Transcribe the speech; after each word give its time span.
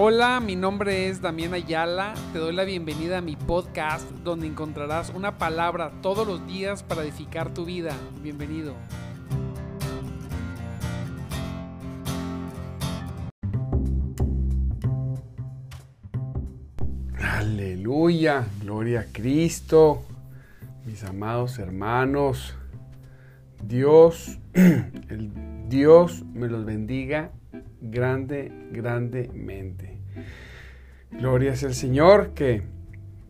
Hola, 0.00 0.38
mi 0.38 0.54
nombre 0.54 1.08
es 1.08 1.20
Damián 1.20 1.54
Ayala. 1.54 2.14
Te 2.32 2.38
doy 2.38 2.54
la 2.54 2.62
bienvenida 2.62 3.18
a 3.18 3.20
mi 3.20 3.34
podcast 3.34 4.08
donde 4.22 4.46
encontrarás 4.46 5.10
una 5.10 5.38
palabra 5.38 5.90
todos 6.02 6.24
los 6.24 6.46
días 6.46 6.84
para 6.84 7.02
edificar 7.02 7.52
tu 7.52 7.64
vida. 7.64 7.96
Bienvenido. 8.22 8.76
Aleluya, 17.20 18.46
gloria 18.60 19.00
a 19.00 19.04
Cristo, 19.12 20.04
mis 20.86 21.02
amados 21.02 21.58
hermanos. 21.58 22.54
Dios, 23.64 24.38
el 24.52 25.32
Dios 25.68 26.22
me 26.34 26.46
los 26.46 26.64
bendiga 26.64 27.32
grande, 27.80 28.52
grandemente. 28.70 29.98
Gloria 31.10 31.56
sea 31.56 31.68
el 31.68 31.74
Señor 31.74 32.30
que, 32.34 32.62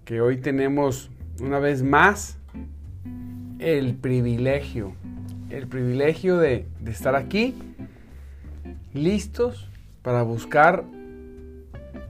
que 0.04 0.20
hoy 0.20 0.38
tenemos 0.38 1.10
una 1.40 1.58
vez 1.58 1.82
más 1.82 2.38
el 3.58 3.94
privilegio, 3.94 4.92
el 5.50 5.66
privilegio 5.66 6.38
de, 6.38 6.66
de 6.80 6.90
estar 6.90 7.14
aquí, 7.14 7.54
listos 8.92 9.68
para 10.02 10.22
buscar 10.22 10.84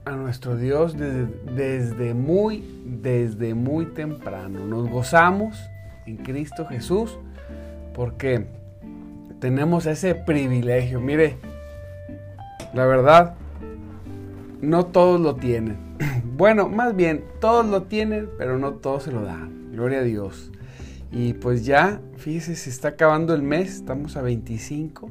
a 0.05 0.11
nuestro 0.11 0.57
Dios 0.57 0.97
desde, 0.97 1.27
desde, 1.55 2.13
muy, 2.13 2.63
desde 2.85 3.53
muy 3.53 3.85
temprano. 3.85 4.65
Nos 4.65 4.89
gozamos 4.89 5.57
en 6.05 6.17
Cristo 6.17 6.65
Jesús 6.65 7.17
porque 7.93 8.45
tenemos 9.39 9.85
ese 9.85 10.15
privilegio. 10.15 10.99
Mire, 10.99 11.37
la 12.73 12.85
verdad, 12.85 13.35
no 14.61 14.85
todos 14.85 15.19
lo 15.19 15.35
tienen. 15.35 15.77
Bueno, 16.39 16.69
más 16.69 16.95
bien, 16.95 17.25
todos 17.41 17.65
lo 17.65 17.83
tienen, 17.83 18.29
pero 18.37 18.57
no 18.57 18.75
todos 18.75 19.03
se 19.03 19.11
lo 19.11 19.23
dan. 19.23 19.73
Gloria 19.73 19.99
a 19.99 20.03
Dios. 20.03 20.51
Y 21.11 21.33
pues 21.33 21.65
ya, 21.65 21.99
fíjese, 22.15 22.55
se 22.55 22.69
está 22.69 22.89
acabando 22.89 23.33
el 23.33 23.43
mes, 23.43 23.75
estamos 23.75 24.15
a 24.15 24.21
25. 24.21 25.09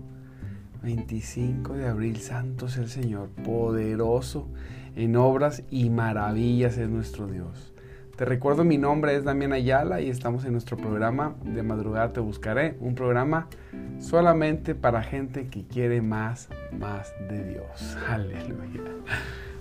25 0.82 1.74
de 1.74 1.86
abril, 1.86 2.16
santo 2.18 2.66
el 2.66 2.88
Señor, 2.88 3.28
poderoso 3.44 4.48
en 4.96 5.16
obras 5.16 5.62
y 5.70 5.90
maravillas 5.90 6.78
es 6.78 6.88
nuestro 6.88 7.26
Dios. 7.26 7.72
Te 8.18 8.24
recuerdo, 8.24 8.64
mi 8.64 8.78
nombre 8.78 9.14
es 9.14 9.22
Damián 9.22 9.52
Ayala 9.52 10.00
y 10.00 10.10
estamos 10.10 10.44
en 10.44 10.50
nuestro 10.50 10.76
programa 10.76 11.36
de 11.44 11.62
madrugada 11.62 12.12
te 12.12 12.18
buscaré, 12.18 12.76
un 12.80 12.96
programa 12.96 13.46
solamente 14.00 14.74
para 14.74 15.04
gente 15.04 15.46
que 15.46 15.64
quiere 15.68 16.02
más, 16.02 16.48
más 16.76 17.14
de 17.30 17.44
Dios. 17.44 17.96
Aleluya. 18.08 18.80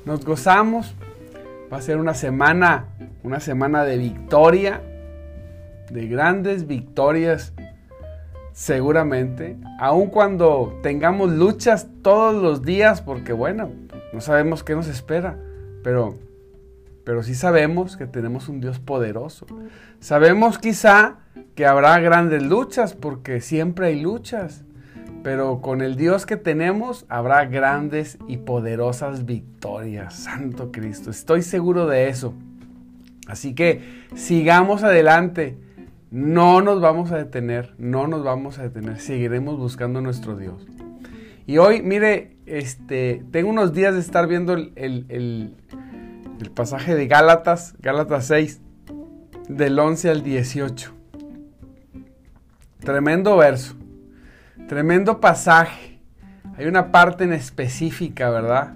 Nos 0.06 0.26
gozamos. 0.26 0.96
Va 1.72 1.78
a 1.78 1.82
ser 1.82 1.98
una 1.98 2.16
semana, 2.16 2.86
una 3.22 3.40
semana 3.40 3.84
de 3.84 3.98
victoria, 3.98 4.82
de 5.92 6.08
grandes 6.08 6.66
victorias, 6.66 7.54
seguramente. 8.54 9.56
Aun 9.80 10.08
cuando 10.08 10.80
tengamos 10.82 11.30
luchas 11.30 11.90
todos 12.02 12.42
los 12.42 12.64
días, 12.64 13.02
porque 13.02 13.34
bueno, 13.34 13.70
no 14.14 14.20
sabemos 14.20 14.64
qué 14.64 14.74
nos 14.74 14.88
espera, 14.88 15.38
pero 15.84 16.16
pero 17.08 17.24
sí 17.24 17.36
sabemos 17.36 17.96
que 17.96 18.06
tenemos 18.06 18.50
un 18.50 18.60
Dios 18.60 18.80
poderoso. 18.80 19.48
Sabemos 20.02 20.60
quizá 20.60 21.20
que 21.56 21.66
habrá 21.66 21.98
grandes 22.02 22.44
luchas, 22.44 22.96
porque 22.96 23.40
siempre 23.40 23.88
hay 23.88 24.02
luchas, 24.02 24.66
pero 25.24 25.62
con 25.62 25.82
el 25.82 25.96
Dios 25.96 26.26
que 26.26 26.36
tenemos 26.36 27.06
habrá 27.08 27.46
grandes 27.46 28.18
y 28.28 28.36
poderosas 28.36 29.26
victorias. 29.26 30.16
Santo 30.16 30.70
Cristo, 30.74 31.10
estoy 31.10 31.44
seguro 31.44 31.88
de 31.88 32.10
eso. 32.10 32.34
Así 33.26 33.56
que 33.56 34.04
sigamos 34.14 34.84
adelante. 34.84 35.58
No 36.12 36.62
nos 36.62 36.82
vamos 36.82 37.14
a 37.14 37.18
detener, 37.18 37.74
no 37.78 38.08
nos 38.08 38.26
vamos 38.26 38.60
a 38.60 38.64
detener, 38.64 39.00
seguiremos 39.00 39.58
buscando 39.58 40.00
a 40.00 40.02
nuestro 40.02 40.36
Dios. 40.36 40.68
Y 41.46 41.60
hoy, 41.60 41.82
mire, 41.82 42.36
este, 42.46 43.24
tengo 43.32 43.50
unos 43.50 43.72
días 43.72 43.94
de 43.94 44.02
estar 44.02 44.28
viendo 44.28 44.54
el, 44.54 45.56
pasaje 46.54 46.96
de 46.96 47.08
Gálatas, 47.08 47.76
Gálatas 47.80 48.26
6, 48.28 48.62
del 49.50 49.78
11 49.78 50.10
al 50.10 50.24
18. 50.24 50.94
Tremendo 52.80 53.38
verso, 53.38 53.76
tremendo 54.68 55.20
pasaje. 55.20 56.00
Hay 56.58 56.66
una 56.66 56.92
parte 56.92 57.24
en 57.24 57.34
específica, 57.34 58.30
¿verdad? 58.30 58.74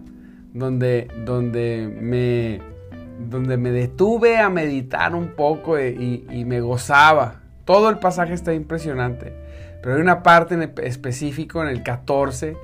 Donde, 0.53 1.07
donde, 1.25 1.89
me, 2.01 2.61
donde 3.29 3.57
me 3.57 3.71
detuve 3.71 4.37
a 4.37 4.49
meditar 4.49 5.15
un 5.15 5.29
poco 5.29 5.79
y, 5.79 6.25
y 6.29 6.45
me 6.45 6.61
gozaba. 6.61 7.41
Todo 7.65 7.89
el 7.89 7.99
pasaje 7.99 8.33
está 8.33 8.53
impresionante. 8.53 9.33
Pero 9.81 9.95
hay 9.95 10.01
una 10.01 10.21
parte 10.21 10.55
en 10.55 10.73
específico 10.83 11.63
en 11.63 11.69
el 11.69 11.83
14 11.83 12.55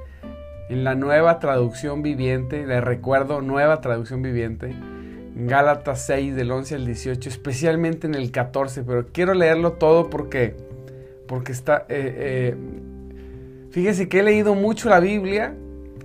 en 0.70 0.84
la 0.84 0.96
nueva 0.96 1.40
traducción 1.40 2.02
viviente, 2.02 2.66
les 2.66 2.84
recuerdo, 2.84 3.42
nueva 3.42 3.82
traducción 3.82 4.22
viviente, 4.22 4.76
Gálatas 5.36 6.06
6 6.08 6.36
del 6.36 6.52
11 6.52 6.76
al 6.76 6.86
18, 6.86 7.30
especialmente 7.30 8.08
en 8.08 8.16
el 8.16 8.32
14, 8.32 8.84
pero 8.84 9.08
quiero 9.12 9.34
leerlo 9.34 9.74
todo 9.74 10.10
porque, 10.10 10.56
porque 11.28 11.52
está... 11.52 11.86
Eh, 11.90 12.16
eh, 12.18 12.56
fíjese 13.70 14.10
que 14.10 14.20
he 14.20 14.24
leído 14.24 14.56
mucho 14.56 14.90
la 14.90 15.00
Biblia, 15.00 15.54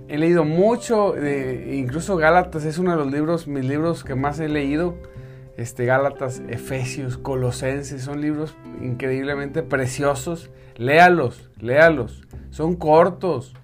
he 0.07 0.17
leído 0.17 0.45
mucho, 0.45 1.15
incluso 1.17 2.15
Gálatas 2.17 2.65
es 2.65 2.77
uno 2.77 2.91
de 2.91 2.97
los 2.97 3.11
libros, 3.11 3.47
mis 3.47 3.65
libros 3.65 4.03
que 4.03 4.13
más 4.13 4.39
he 4.39 4.47
leído, 4.47 4.95
este, 5.57 5.85
Gálatas, 5.85 6.41
Efesios, 6.47 7.17
Colosenses, 7.17 8.03
son 8.03 8.21
libros 8.21 8.55
increíblemente 8.81 9.63
preciosos, 9.63 10.51
léalos, 10.77 11.49
léalos, 11.59 12.23
son 12.51 12.75
cortos, 12.75 13.55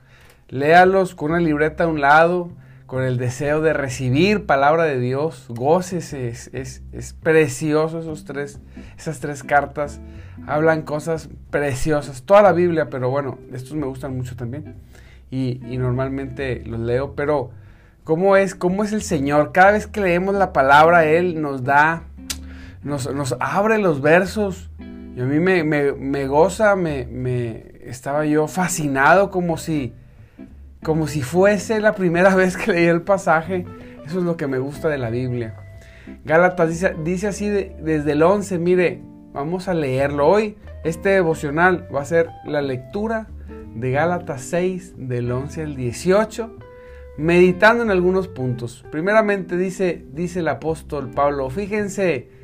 Léalos 0.49 1.13
con 1.13 1.31
una 1.31 1.39
libreta 1.39 1.83
a 1.83 1.87
un 1.87 2.01
lado, 2.01 2.49
con 2.87 3.03
el 3.03 3.17
deseo 3.17 3.61
de 3.61 3.71
recibir 3.71 4.47
palabra 4.47 4.83
de 4.85 4.99
Dios. 4.99 5.45
Gócese, 5.49 6.27
es, 6.27 6.49
es, 6.51 7.13
precioso 7.21 7.99
esos 7.99 8.25
tres, 8.25 8.59
esas 8.97 9.19
tres 9.19 9.43
cartas. 9.43 10.01
Hablan 10.47 10.81
cosas 10.81 11.29
preciosas. 11.51 12.23
Toda 12.23 12.41
la 12.41 12.51
Biblia, 12.51 12.89
pero 12.89 13.11
bueno, 13.11 13.37
estos 13.53 13.73
me 13.73 13.85
gustan 13.85 14.17
mucho 14.17 14.35
también. 14.35 14.75
Y, 15.29 15.59
normalmente 15.77 16.63
los 16.65 16.79
leo, 16.79 17.13
pero 17.15 17.51
¿cómo 18.03 18.35
es, 18.35 18.55
¿cómo 18.55 18.83
es 18.83 18.91
el 18.91 19.03
Señor? 19.03 19.51
Cada 19.51 19.73
vez 19.73 19.85
que 19.85 20.01
leemos 20.01 20.33
la 20.33 20.51
palabra, 20.51 21.05
Él 21.05 21.43
nos 21.43 21.63
da, 21.63 22.05
nos, 22.81 23.13
nos 23.13 23.35
abre 23.39 23.77
los 23.77 24.01
versos. 24.01 24.71
Y 25.15 25.21
a 25.21 25.25
mí 25.25 25.39
me, 25.39 25.63
me, 25.63 25.91
me 25.91 26.25
goza, 26.25 26.75
me, 26.75 27.05
me 27.05 27.71
estaba 27.83 28.25
yo 28.25 28.47
fascinado 28.47 29.29
como 29.29 29.57
si 29.57 29.93
como 30.83 31.07
si 31.07 31.21
fuese 31.21 31.79
la 31.79 31.93
primera 31.93 32.35
vez 32.35 32.57
que 32.57 32.71
leí 32.71 32.85
el 32.85 33.01
pasaje. 33.01 33.65
Eso 34.05 34.19
es 34.19 34.25
lo 34.25 34.37
que 34.37 34.47
me 34.47 34.59
gusta 34.59 34.89
de 34.89 34.97
la 34.97 35.09
Biblia. 35.09 35.55
Gálatas 36.25 36.69
dice, 37.03 37.27
así 37.27 37.49
desde 37.49 38.11
el 38.11 38.23
11, 38.23 38.57
mire, 38.57 39.01
vamos 39.31 39.67
a 39.67 39.73
leerlo 39.73 40.27
hoy. 40.27 40.57
Este 40.83 41.09
devocional 41.09 41.87
va 41.93 42.01
a 42.01 42.05
ser 42.05 42.29
la 42.45 42.61
lectura 42.61 43.27
de 43.75 43.91
Gálatas 43.91 44.41
6 44.41 44.95
del 44.97 45.31
11 45.31 45.61
al 45.63 45.75
18, 45.75 46.57
meditando 47.17 47.83
en 47.83 47.91
algunos 47.91 48.27
puntos. 48.27 48.85
Primeramente 48.91 49.57
dice, 49.57 50.05
dice 50.13 50.39
el 50.39 50.47
apóstol 50.47 51.11
Pablo, 51.11 51.49
fíjense 51.49 52.38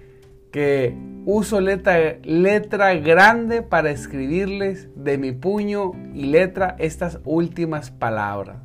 que 0.56 0.96
uso 1.26 1.60
letra, 1.60 2.16
letra 2.24 2.94
grande 2.96 3.62
para 3.62 3.92
escribirles 3.92 4.88
de 4.96 5.18
mi 5.18 5.34
puño 5.34 5.92
y 6.14 6.28
letra 6.28 6.78
estas 6.80 7.20
últimas 7.26 7.92
palabras. 7.92 8.56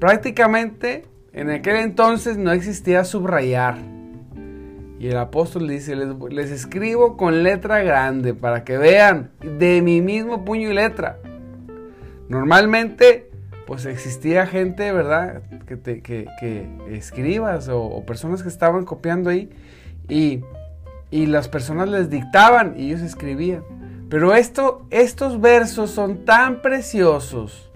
Prácticamente 0.00 1.04
en 1.32 1.50
aquel 1.50 1.76
entonces 1.76 2.38
no 2.38 2.50
existía 2.50 3.04
subrayar. 3.04 3.76
Y 4.98 5.06
el 5.06 5.16
apóstol 5.16 5.68
dice, 5.68 5.94
les, 5.94 6.50
escribo 6.50 7.16
con 7.16 7.44
letra 7.44 7.84
grande 7.84 8.34
para 8.34 8.64
que 8.64 8.76
vean 8.76 9.30
de 9.42 9.82
mi 9.82 10.00
mismo 10.00 10.44
puño 10.44 10.72
y 10.72 10.74
letra. 10.74 11.20
Normalmente, 12.28 13.30
pues 13.64 13.86
existía 13.86 14.44
gente, 14.44 14.90
¿verdad? 14.90 15.42
Que, 15.68 16.02
que 16.02 16.68
escribas 16.88 17.68
o, 17.68 17.80
o 17.80 18.04
personas 18.04 18.42
que 18.42 18.48
estaban 18.48 18.84
copiando 18.84 19.30
ahí. 19.30 19.50
Y 20.08 20.40
y 21.10 21.26
las 21.26 21.48
personas 21.48 21.88
les 21.88 22.10
dictaban 22.10 22.74
y 22.76 22.86
ellos 22.86 23.00
escribían. 23.00 23.62
Pero 24.08 24.34
esto, 24.34 24.86
estos 24.90 25.40
versos 25.40 25.90
son 25.90 26.24
tan 26.24 26.62
preciosos, 26.62 27.70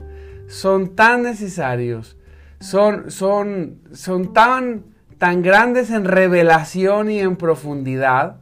son 0.49 0.95
tan 0.97 1.23
necesarios, 1.23 2.17
son, 2.61 3.11
son, 3.11 3.79
son 3.93 4.33
tan, 4.33 4.85
tan 5.19 5.43
grandes 5.43 5.91
en 5.91 6.05
revelación 6.05 7.11
y 7.11 7.21
en 7.21 7.37
profundidad 7.37 8.41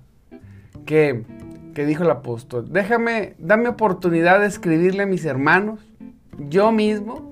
que, 0.86 1.24
que 1.74 1.84
dijo 1.84 2.02
el 2.04 2.10
apóstol, 2.10 2.68
déjame, 2.70 3.34
dame 3.38 3.68
oportunidad 3.68 4.40
de 4.40 4.46
escribirle 4.46 5.02
a 5.02 5.06
mis 5.06 5.24
hermanos, 5.24 5.80
yo 6.48 6.72
mismo, 6.72 7.30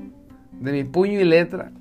de 0.52 0.72
mi 0.72 0.84
puño 0.84 1.20
y 1.20 1.24
letra, 1.24 1.72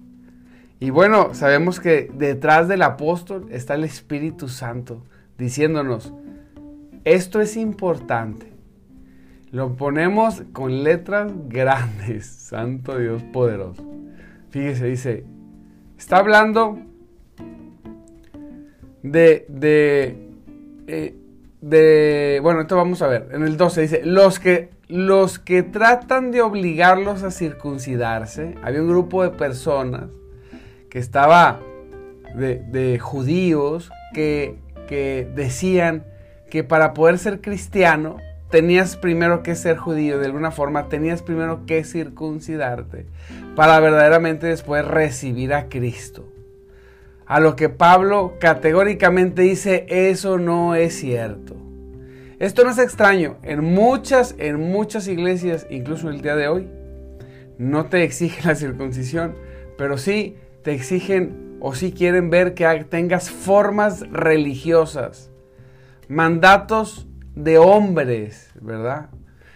Y 0.80 0.90
bueno, 0.90 1.34
sabemos 1.34 1.82
que 1.82 2.10
detrás 2.14 2.70
del 2.70 2.82
apóstol 2.82 3.48
está 3.52 3.74
el 3.74 3.84
Espíritu 3.84 4.48
Santo 4.48 5.04
diciéndonos, 5.40 6.14
esto 7.06 7.42
es 7.42 7.58
importante. 7.58 8.54
Lo 9.52 9.76
ponemos 9.76 10.44
con 10.54 10.84
letras 10.84 11.32
grandes, 11.48 12.26
Santo 12.50 13.00
Dios 13.00 13.24
poderoso. 13.34 13.84
Fíjese, 14.52 14.86
dice, 14.86 15.26
está 15.98 16.18
hablando 16.18 16.78
de, 19.02 19.46
de, 19.48 20.30
eh, 20.88 21.16
de, 21.62 22.40
bueno, 22.44 22.62
esto 22.62 22.76
vamos 22.76 23.02
a 23.02 23.08
ver, 23.08 23.30
en 23.32 23.44
el 23.44 23.58
12 23.58 23.82
dice, 23.82 24.02
los 24.04 24.40
que, 24.40 24.70
los 24.88 25.40
que 25.40 25.64
tratan 25.64 26.32
de 26.32 26.42
obligarlos 26.42 27.24
a 27.24 27.32
circuncidarse, 27.32 28.56
había 28.62 28.82
un 28.82 28.90
grupo 28.90 29.24
de 29.24 29.30
personas 29.30 30.06
que 30.90 31.00
estaba 31.00 31.60
de, 32.36 33.00
judíos 33.00 33.92
que, 34.14 34.58
que 34.90 35.30
decían 35.36 36.04
que 36.50 36.64
para 36.64 36.96
poder 36.96 37.20
ser 37.20 37.42
cristiano 37.42 38.18
tenías 38.50 38.98
primero 38.98 39.44
que 39.44 39.54
ser 39.54 39.78
judío, 39.78 40.18
de 40.18 40.26
alguna 40.26 40.50
forma 40.50 40.90
tenías 40.90 41.22
primero 41.22 41.68
que 41.68 41.84
circuncidarte 41.84 43.06
para 43.56 43.80
verdaderamente 43.80 44.48
después 44.48 44.84
recibir 44.84 45.54
a 45.54 45.70
Cristo. 45.70 46.26
A 47.28 47.40
lo 47.40 47.56
que 47.56 47.70
Pablo 47.70 48.34
categóricamente 48.40 49.44
dice, 49.44 49.86
eso 49.90 50.40
no 50.40 50.74
es 50.74 50.96
cierto. 50.96 51.56
Esto 52.40 52.64
no 52.64 52.72
es 52.72 52.80
extraño. 52.80 53.38
En 53.44 53.64
muchas, 53.64 54.34
en 54.40 54.60
muchas 54.60 55.08
iglesias, 55.08 55.68
incluso 55.70 56.10
el 56.10 56.22
día 56.22 56.36
de 56.36 56.48
hoy, 56.48 56.68
no 57.60 57.86
te 57.86 58.02
exigen 58.04 58.48
la 58.48 58.56
circuncisión, 58.56 59.36
pero 59.78 60.00
sí 60.00 60.36
te 60.64 60.74
exigen 60.74 61.49
o 61.60 61.76
sí 61.76 61.92
quieren 61.92 62.30
ver 62.30 62.54
que 62.54 62.86
tengas 62.90 63.30
formas 63.30 64.02
religiosas, 64.12 65.32
mandatos 66.08 67.08
de 67.36 67.58
hombres, 67.58 68.52
¿verdad? 68.62 69.10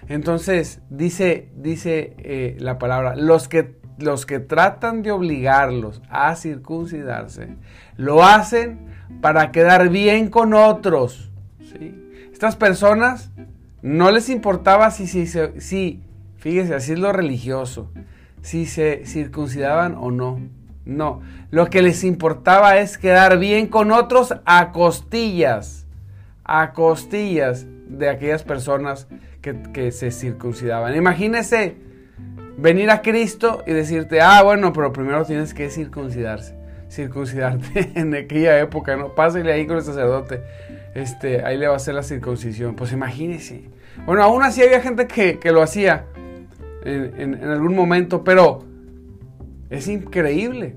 Entonces 0.07 0.81
dice, 0.89 1.50
dice 1.55 2.15
eh, 2.19 2.57
la 2.59 2.77
palabra, 2.77 3.15
los 3.15 3.47
que 3.47 3.81
los 3.97 4.25
que 4.25 4.39
tratan 4.39 5.01
de 5.01 5.11
obligarlos 5.11 6.01
a 6.09 6.35
circuncidarse, 6.35 7.55
lo 7.97 8.23
hacen 8.23 8.88
para 9.21 9.51
quedar 9.51 9.89
bien 9.89 10.29
con 10.29 10.53
otros. 10.53 11.31
Estas 12.31 12.56
personas 12.56 13.31
no 13.81 14.11
les 14.11 14.29
importaba 14.29 14.91
si, 14.91 15.07
si, 15.07 15.27
si, 15.27 16.03
fíjese, 16.38 16.75
así 16.75 16.94
es 16.94 16.99
lo 16.99 17.11
religioso, 17.13 17.91
si 18.41 18.65
se 18.65 19.06
circuncidaban 19.06 19.95
o 19.95 20.11
no. 20.11 20.39
No, 20.85 21.21
lo 21.50 21.69
que 21.69 21.81
les 21.81 22.03
importaba 22.03 22.77
es 22.77 22.97
quedar 22.97 23.38
bien 23.39 23.68
con 23.68 23.91
otros 23.91 24.35
a 24.45 24.71
costillas, 24.71 25.85
a 26.44 26.74
costillas 26.74 27.65
de 27.88 28.09
aquellas 28.09 28.44
personas 28.44 29.07
que, 29.41 29.91
se 29.91 30.12
circuncidaban. 30.12 30.95
Imagínese 30.95 31.75
venir 32.57 32.89
a 32.89 33.01
Cristo 33.01 33.63
y 33.68 33.74
decirte, 33.74 34.21
ah, 34.21 34.41
bueno, 34.44 34.74
pero 34.74 34.94
primero 34.94 35.25
tienes 35.25 35.53
que 35.53 35.69
circuncidarse, 35.69 36.56
circuncidarte 36.89 37.91
en 37.95 38.13
aquella 38.15 38.59
época, 38.59 38.95
¿no? 38.95 39.15
Pásale 39.15 39.51
ahí 39.51 39.68
con 39.68 39.77
el 39.77 39.83
sacerdote, 39.83 40.41
este, 40.95 41.44
ahí 41.44 41.57
le 41.57 41.68
va 41.68 41.74
a 41.74 41.77
hacer 41.77 41.95
la 41.95 42.03
circuncisión. 42.03 42.75
Pues 42.75 42.91
imagínese. 42.94 43.69
Bueno, 44.06 44.24
aún 44.24 44.44
así 44.44 44.62
había 44.62 44.81
gente 44.81 45.07
que, 45.07 45.39
lo 45.51 45.62
hacía 45.62 46.06
en, 46.83 47.44
algún 47.44 47.75
momento, 47.75 48.24
pero 48.24 48.65
es 49.73 49.87
increíble, 49.87 50.75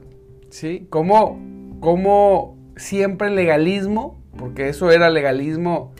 ¿sí? 0.49 0.87
Como, 0.89 1.39
como 1.81 2.57
siempre 2.77 3.29
el 3.29 3.35
legalismo, 3.35 4.23
porque 4.39 4.69
eso 4.69 4.91
era 4.91 5.11
legalismo 5.11 5.93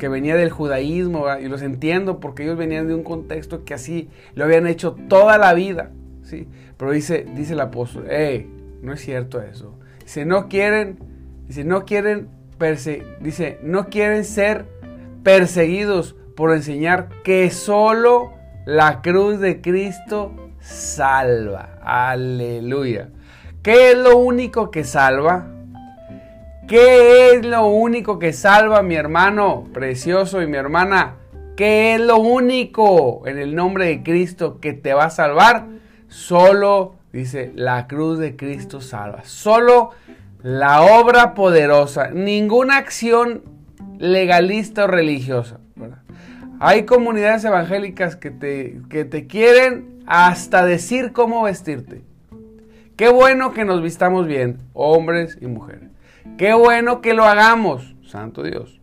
que 0.00 0.08
venía 0.08 0.34
del 0.34 0.50
judaísmo, 0.50 1.26
y 1.40 1.46
los 1.46 1.62
entiendo 1.62 2.18
porque 2.18 2.42
ellos 2.42 2.56
venían 2.56 2.88
de 2.88 2.94
un 2.94 3.04
contexto 3.04 3.64
que 3.64 3.74
así 3.74 4.08
lo 4.34 4.44
habían 4.44 4.66
hecho 4.66 4.96
toda 5.08 5.38
la 5.38 5.54
vida, 5.54 5.92
¿sí? 6.22 6.48
Pero 6.76 6.90
dice, 6.90 7.24
dice 7.36 7.52
el 7.52 7.60
apóstol, 7.60 8.06
hey, 8.10 8.50
no 8.82 8.94
es 8.94 9.00
cierto 9.00 9.40
eso. 9.40 9.78
Dice, 10.02 10.24
no 10.24 10.48
quieren, 10.48 10.98
dice, 11.46 11.62
no 11.62 11.84
quieren, 11.84 12.30
dice, 13.20 13.58
no 13.62 13.90
quieren 13.90 14.24
ser 14.24 14.66
perseguidos 15.22 16.16
por 16.34 16.52
enseñar 16.52 17.10
que 17.22 17.48
solo 17.50 18.32
la 18.66 19.02
cruz 19.02 19.38
de 19.38 19.60
Cristo 19.60 20.49
salva. 20.60 21.78
Aleluya. 21.82 23.08
¿Qué 23.62 23.92
es 23.92 23.98
lo 23.98 24.16
único 24.16 24.70
que 24.70 24.84
salva? 24.84 25.46
¿Qué 26.66 27.32
es 27.32 27.44
lo 27.44 27.66
único 27.66 28.18
que 28.18 28.32
salva 28.32 28.82
mi 28.82 28.94
hermano 28.94 29.64
precioso 29.72 30.40
y 30.40 30.46
mi 30.46 30.56
hermana? 30.56 31.16
¿Qué 31.56 31.94
es 31.94 32.00
lo 32.00 32.18
único 32.18 33.26
en 33.26 33.38
el 33.38 33.54
nombre 33.54 33.86
de 33.86 34.02
Cristo 34.02 34.60
que 34.60 34.72
te 34.72 34.94
va 34.94 35.06
a 35.06 35.10
salvar? 35.10 35.66
Solo, 36.08 36.94
dice, 37.12 37.52
la 37.54 37.86
cruz 37.86 38.18
de 38.18 38.36
Cristo 38.36 38.80
salva. 38.80 39.24
Solo 39.24 39.90
la 40.42 40.82
obra 40.82 41.34
poderosa. 41.34 42.08
Ninguna 42.10 42.76
acción 42.76 43.42
legalista 43.98 44.84
o 44.84 44.86
religiosa. 44.86 45.58
Hay 46.60 46.84
comunidades 46.84 47.44
evangélicas 47.44 48.16
que 48.16 48.30
te, 48.30 48.80
que 48.88 49.04
te 49.04 49.26
quieren 49.26 49.99
hasta 50.10 50.66
decir 50.66 51.12
cómo 51.12 51.44
vestirte. 51.44 52.02
Qué 52.96 53.08
bueno 53.08 53.52
que 53.52 53.64
nos 53.64 53.80
vistamos 53.80 54.26
bien, 54.26 54.58
hombres 54.72 55.38
y 55.40 55.46
mujeres. 55.46 55.88
Qué 56.36 56.52
bueno 56.52 57.00
que 57.00 57.14
lo 57.14 57.24
hagamos, 57.24 57.94
santo 58.02 58.42
Dios. 58.42 58.80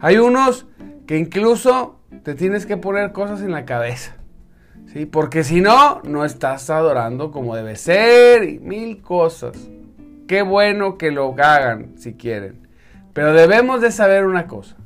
Hay 0.00 0.16
unos 0.16 0.66
que 1.06 1.18
incluso 1.18 2.00
te 2.22 2.34
tienes 2.34 2.64
que 2.64 2.78
poner 2.78 3.12
cosas 3.12 3.42
en 3.42 3.52
la 3.52 3.66
cabeza. 3.66 4.16
¿sí? 4.86 5.04
Porque 5.04 5.44
si 5.44 5.60
no, 5.60 6.00
no 6.04 6.24
estás 6.24 6.70
adorando 6.70 7.32
como 7.32 7.54
debe 7.54 7.76
ser 7.76 8.44
y 8.48 8.58
mil 8.58 9.02
cosas. 9.02 9.52
Qué 10.26 10.40
bueno 10.40 10.96
que 10.96 11.10
lo 11.10 11.34
hagan 11.38 11.98
si 11.98 12.14
quieren. 12.14 12.66
Pero 13.12 13.34
debemos 13.34 13.82
de 13.82 13.92
saber 13.92 14.24
una 14.24 14.46
cosa. 14.46 14.76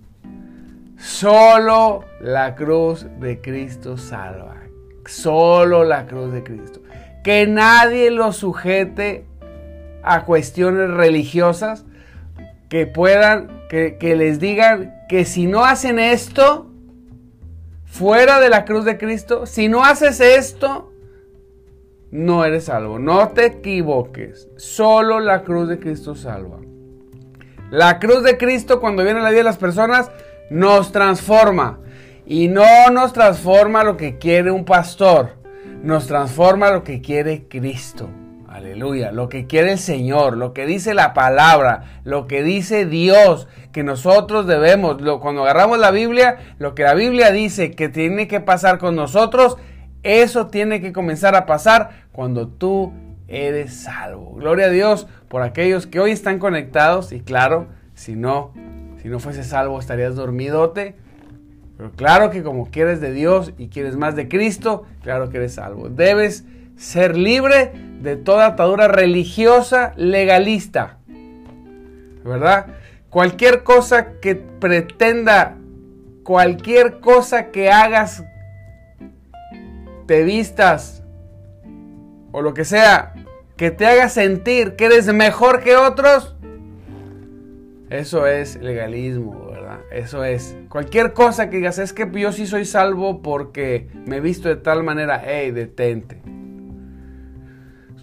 Solo 0.96 2.04
la 2.20 2.56
cruz 2.56 3.06
de 3.20 3.40
Cristo 3.40 3.96
salva. 3.96 4.65
Solo 5.06 5.84
la 5.84 6.06
cruz 6.06 6.32
de 6.32 6.42
Cristo. 6.42 6.80
Que 7.24 7.46
nadie 7.46 8.10
lo 8.10 8.32
sujete 8.32 9.24
a 10.02 10.24
cuestiones 10.24 10.90
religiosas 10.90 11.84
que 12.68 12.86
puedan, 12.86 13.62
que, 13.68 14.14
les 14.16 14.40
digan 14.40 14.94
que 15.08 15.24
si 15.24 15.46
no 15.46 15.64
hacen 15.64 15.98
esto, 15.98 16.70
fuera 17.84 18.40
de 18.40 18.50
la 18.50 18.64
cruz 18.64 18.84
de 18.84 18.98
Cristo, 18.98 19.46
si 19.46 19.68
no 19.68 19.84
haces 19.84 20.20
esto, 20.20 20.92
no 22.10 22.44
eres 22.44 22.64
salvo. 22.64 22.98
No 22.98 23.28
te 23.28 23.46
equivoques. 23.46 24.48
Solo 24.56 25.20
la 25.20 25.42
cruz 25.42 25.68
de 25.68 25.78
Cristo 25.78 26.14
salva. 26.14 26.58
La 27.70 27.98
cruz 27.98 28.22
de 28.22 28.38
Cristo 28.38 28.80
cuando 28.80 29.02
viene 29.02 29.20
a 29.20 29.22
la 29.22 29.30
vida 29.30 29.38
de 29.38 29.44
las 29.44 29.58
personas 29.58 30.10
nos 30.50 30.92
transforma. 30.92 31.80
Y 32.26 32.48
no 32.48 32.90
nos 32.90 33.12
transforma 33.12 33.84
lo 33.84 33.96
que 33.96 34.18
quiere 34.18 34.50
un 34.50 34.64
pastor. 34.64 35.36
Nos 35.82 36.08
transforma 36.08 36.72
lo 36.72 36.82
que 36.82 37.00
quiere 37.00 37.46
Cristo. 37.48 38.10
Aleluya. 38.48 39.12
Lo 39.12 39.28
que 39.28 39.46
quiere 39.46 39.72
el 39.72 39.78
Señor, 39.78 40.36
lo 40.36 40.52
que 40.52 40.66
dice 40.66 40.92
la 40.92 41.14
palabra, 41.14 42.00
lo 42.02 42.26
que 42.26 42.42
dice 42.42 42.84
Dios, 42.84 43.46
que 43.70 43.84
nosotros 43.84 44.46
debemos, 44.48 44.96
cuando 45.20 45.42
agarramos 45.42 45.78
la 45.78 45.92
Biblia, 45.92 46.38
lo 46.58 46.74
que 46.74 46.82
la 46.82 46.94
Biblia 46.94 47.30
dice 47.30 47.70
que 47.70 47.88
tiene 47.88 48.26
que 48.26 48.40
pasar 48.40 48.78
con 48.78 48.96
nosotros, 48.96 49.56
eso 50.02 50.48
tiene 50.48 50.80
que 50.80 50.92
comenzar 50.92 51.36
a 51.36 51.46
pasar 51.46 52.06
cuando 52.10 52.48
tú 52.48 52.92
eres 53.28 53.74
salvo. 53.74 54.34
Gloria 54.34 54.66
a 54.66 54.70
Dios 54.70 55.06
por 55.28 55.42
aquellos 55.42 55.86
que 55.86 56.00
hoy 56.00 56.10
están 56.10 56.40
conectados 56.40 57.12
y 57.12 57.20
claro, 57.20 57.68
si 57.94 58.16
no, 58.16 58.52
si 59.00 59.08
no 59.08 59.20
fuese 59.20 59.44
salvo 59.44 59.78
estarías 59.78 60.16
dormidote. 60.16 60.96
Pero 61.76 61.92
claro 61.92 62.30
que 62.30 62.42
como 62.42 62.70
quieres 62.70 63.00
de 63.00 63.12
Dios 63.12 63.52
y 63.58 63.68
quieres 63.68 63.96
más 63.96 64.16
de 64.16 64.28
Cristo, 64.28 64.84
claro 65.02 65.28
que 65.28 65.36
eres 65.36 65.54
salvo. 65.54 65.88
Debes 65.88 66.44
ser 66.76 67.16
libre 67.16 67.72
de 68.00 68.16
toda 68.16 68.46
atadura 68.46 68.88
religiosa 68.88 69.92
legalista. 69.96 70.98
¿Verdad? 72.24 72.66
Cualquier 73.10 73.62
cosa 73.62 74.18
que 74.20 74.34
pretenda, 74.34 75.56
cualquier 76.22 77.00
cosa 77.00 77.50
que 77.50 77.70
hagas, 77.70 78.24
te 80.06 80.22
vistas 80.22 81.02
o 82.32 82.42
lo 82.42 82.54
que 82.54 82.64
sea, 82.64 83.14
que 83.56 83.70
te 83.70 83.86
haga 83.86 84.08
sentir 84.08 84.76
que 84.76 84.86
eres 84.86 85.12
mejor 85.12 85.62
que 85.62 85.76
otros, 85.76 86.36
eso 87.90 88.26
es 88.26 88.56
legalismo. 88.56 89.45
Eso 89.90 90.24
es. 90.24 90.56
Cualquier 90.68 91.12
cosa 91.12 91.48
que 91.48 91.58
digas, 91.58 91.78
es 91.78 91.92
que 91.92 92.10
yo 92.12 92.32
sí 92.32 92.46
soy 92.46 92.64
salvo 92.64 93.22
porque 93.22 93.88
me 94.04 94.16
he 94.16 94.20
visto 94.20 94.48
de 94.48 94.56
tal 94.56 94.82
manera, 94.82 95.22
hey, 95.24 95.52
detente. 95.52 96.20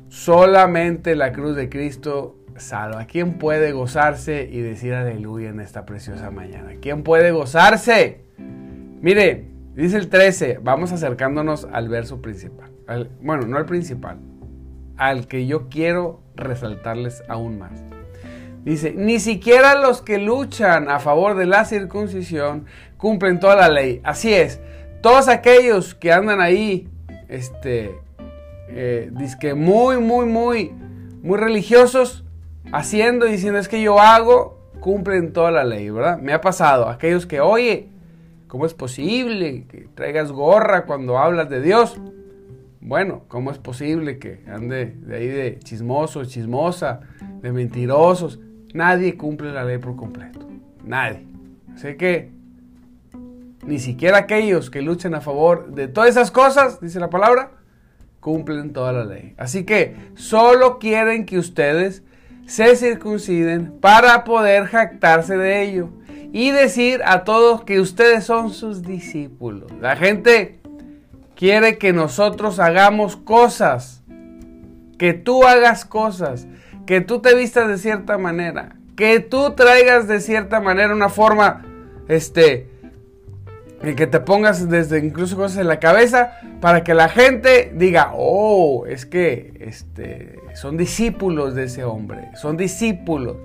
Solamente 0.07 1.15
la 1.15 1.31
cruz 1.33 1.55
de 1.55 1.69
Cristo 1.69 2.37
salva. 2.57 3.05
¿Quién 3.05 3.37
puede 3.37 3.71
gozarse 3.71 4.47
y 4.51 4.61
decir 4.61 4.93
aleluya 4.93 5.49
en 5.49 5.59
esta 5.59 5.85
preciosa 5.85 6.31
mañana? 6.31 6.73
¿Quién 6.81 7.03
puede 7.03 7.31
gozarse? 7.31 8.21
Mire, 8.37 9.47
dice 9.75 9.97
el 9.97 10.09
13, 10.09 10.59
vamos 10.61 10.91
acercándonos 10.91 11.67
al 11.71 11.89
verso 11.89 12.21
principal. 12.21 12.71
bueno, 13.21 13.47
no 13.47 13.57
al 13.57 13.65
principal, 13.65 14.19
al 14.97 15.27
que 15.27 15.45
yo 15.45 15.67
quiero 15.67 16.21
resaltarles 16.35 17.23
aún 17.27 17.57
más. 17.57 17.83
Dice, 18.63 18.93
ni 18.95 19.19
siquiera 19.19 19.75
los 19.75 20.01
que 20.01 20.17
luchan 20.19 20.89
a 20.89 20.99
favor 20.99 21.35
de 21.35 21.45
la 21.45 21.65
circuncisión 21.65 22.65
cumplen 22.97 23.39
toda 23.39 23.55
la 23.55 23.67
ley. 23.67 23.99
Así 24.05 24.33
es, 24.33 24.61
todos 25.01 25.27
aquellos 25.27 25.95
que 25.95 26.13
andan 26.13 26.39
ahí, 26.39 26.87
este, 27.27 27.99
eh, 28.69 29.11
muy, 29.55 29.97
muy, 29.97 30.25
muy, 30.25 30.71
muy 31.21 31.37
religiosos, 31.37 32.23
haciendo 32.71 33.27
y 33.27 33.33
diciendo 33.33 33.59
es 33.59 33.67
que 33.67 33.81
yo 33.81 33.99
hago, 33.99 34.57
cumplen 34.79 35.33
toda 35.33 35.51
la 35.51 35.65
ley, 35.65 35.89
¿verdad? 35.89 36.17
Me 36.19 36.31
ha 36.31 36.39
pasado, 36.39 36.87
aquellos 36.87 37.25
que, 37.25 37.41
oye, 37.41 37.89
¿cómo 38.47 38.65
es 38.65 38.73
posible 38.73 39.65
que 39.67 39.89
traigas 39.93 40.31
gorra 40.31 40.85
cuando 40.85 41.17
hablas 41.17 41.49
de 41.49 41.61
Dios? 41.61 41.99
Bueno, 42.79 43.23
¿cómo 43.27 43.51
es 43.51 43.57
posible 43.57 44.19
que 44.19 44.43
ande 44.47 44.95
de 45.01 45.15
ahí 45.17 45.27
de 45.27 45.59
chismoso, 45.59 46.23
chismosa, 46.23 47.01
de 47.41 47.51
mentirosos? 47.51 48.39
Nadie 48.73 49.15
cumple 49.15 49.51
la 49.51 49.63
ley 49.63 49.77
por 49.77 49.95
completo. 49.95 50.47
Nadie. 50.83 51.25
Así 51.75 51.95
que 51.95 52.31
ni 53.65 53.79
siquiera 53.79 54.17
aquellos 54.17 54.69
que 54.69 54.81
luchan 54.81 55.15
a 55.15 55.21
favor 55.21 55.73
de 55.73 55.87
todas 55.87 56.09
esas 56.09 56.31
cosas, 56.31 56.81
dice 56.81 56.99
la 56.99 57.09
palabra, 57.09 57.51
cumplen 58.19 58.73
toda 58.73 58.91
la 58.91 59.05
ley. 59.05 59.35
Así 59.37 59.63
que 59.63 59.95
solo 60.15 60.79
quieren 60.79 61.25
que 61.25 61.37
ustedes 61.37 62.03
se 62.45 62.75
circunciden 62.75 63.79
para 63.79 64.23
poder 64.23 64.65
jactarse 64.65 65.37
de 65.37 65.63
ello 65.63 65.89
y 66.33 66.51
decir 66.51 67.01
a 67.05 67.23
todos 67.23 67.63
que 67.63 67.79
ustedes 67.79 68.23
son 68.25 68.51
sus 68.51 68.81
discípulos. 68.81 69.71
La 69.79 69.95
gente 69.95 70.59
quiere 71.35 71.77
que 71.77 71.93
nosotros 71.93 72.59
hagamos 72.59 73.15
cosas, 73.15 74.03
que 74.97 75.13
tú 75.13 75.45
hagas 75.45 75.85
cosas, 75.85 76.47
que 76.85 77.01
tú 77.01 77.19
te 77.19 77.35
vistas 77.35 77.67
de 77.67 77.77
cierta 77.77 78.17
manera, 78.17 78.75
que 78.95 79.19
tú 79.19 79.51
traigas 79.51 80.07
de 80.07 80.19
cierta 80.19 80.59
manera 80.59 80.93
una 80.93 81.09
forma, 81.09 81.65
este, 82.07 82.67
que 83.81 84.07
te 84.07 84.19
pongas 84.19 84.69
desde 84.69 84.99
incluso 84.99 85.35
cosas 85.35 85.57
en 85.57 85.67
la 85.67 85.79
cabeza 85.79 86.37
para 86.61 86.83
que 86.83 86.93
la 86.93 87.09
gente 87.09 87.73
diga, 87.75 88.11
oh, 88.15 88.85
es 88.87 89.05
que 89.05 89.53
este, 89.59 90.39
son 90.55 90.77
discípulos 90.77 91.55
de 91.55 91.65
ese 91.65 91.83
hombre, 91.83 92.29
son 92.35 92.55
discípulos. 92.55 93.37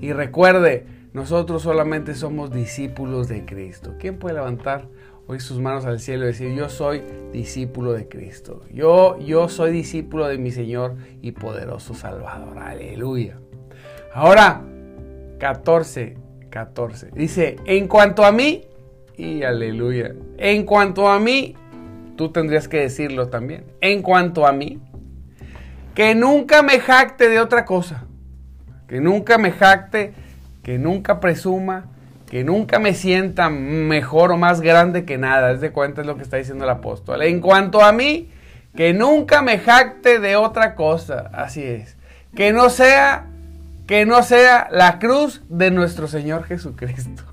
Y 0.00 0.12
recuerde, 0.12 0.86
nosotros 1.14 1.62
solamente 1.62 2.14
somos 2.14 2.52
discípulos 2.52 3.28
de 3.28 3.46
Cristo. 3.46 3.94
¿Quién 3.98 4.18
puede 4.18 4.34
levantar 4.34 4.86
hoy 5.26 5.40
sus 5.40 5.60
manos 5.60 5.84
al 5.86 6.00
cielo 6.00 6.24
y 6.24 6.28
decir, 6.28 6.54
yo 6.54 6.68
soy 6.68 7.02
discípulo 7.32 7.92
de 7.92 8.08
Cristo? 8.08 8.62
Yo, 8.72 9.18
yo 9.18 9.48
soy 9.48 9.72
discípulo 9.72 10.28
de 10.28 10.38
mi 10.38 10.50
Señor 10.50 10.96
y 11.22 11.32
poderoso 11.32 11.94
Salvador. 11.94 12.58
Aleluya. 12.58 13.38
Ahora, 14.14 14.62
14, 15.38 16.16
14. 16.50 17.10
Dice, 17.12 17.56
en 17.64 17.88
cuanto 17.88 18.24
a 18.24 18.32
mí, 18.32 18.64
y 19.16 19.42
aleluya. 19.42 20.14
En 20.38 20.64
cuanto 20.64 21.08
a 21.08 21.18
mí, 21.18 21.54
tú 22.16 22.30
tendrías 22.30 22.68
que 22.68 22.80
decirlo 22.80 23.28
también. 23.28 23.64
En 23.80 24.02
cuanto 24.02 24.46
a 24.46 24.52
mí, 24.52 24.80
que 25.94 26.14
nunca 26.14 26.62
me 26.62 26.78
jacte 26.78 27.28
de 27.28 27.40
otra 27.40 27.64
cosa. 27.64 28.04
Que 28.86 29.00
nunca 29.00 29.38
me 29.38 29.50
jacte, 29.50 30.12
que 30.62 30.78
nunca 30.78 31.18
presuma, 31.18 31.90
que 32.28 32.44
nunca 32.44 32.78
me 32.78 32.94
sienta 32.94 33.50
mejor 33.50 34.32
o 34.32 34.36
más 34.36 34.60
grande 34.60 35.04
que 35.04 35.18
nada. 35.18 35.52
Es 35.52 35.60
de 35.60 35.70
cuenta 35.70 36.00
es 36.00 36.06
lo 36.06 36.16
que 36.16 36.22
está 36.22 36.36
diciendo 36.36 36.64
el 36.64 36.70
apóstol. 36.70 37.22
En 37.22 37.40
cuanto 37.40 37.82
a 37.82 37.92
mí, 37.92 38.30
que 38.74 38.92
nunca 38.92 39.42
me 39.42 39.58
jacte 39.58 40.18
de 40.18 40.36
otra 40.36 40.74
cosa. 40.74 41.30
Así 41.32 41.62
es. 41.62 41.96
Que 42.34 42.52
no 42.52 42.68
sea, 42.68 43.26
que 43.86 44.06
no 44.06 44.22
sea 44.22 44.68
la 44.70 44.98
cruz 44.98 45.42
de 45.48 45.70
nuestro 45.70 46.08
Señor 46.08 46.44
Jesucristo. 46.44 47.22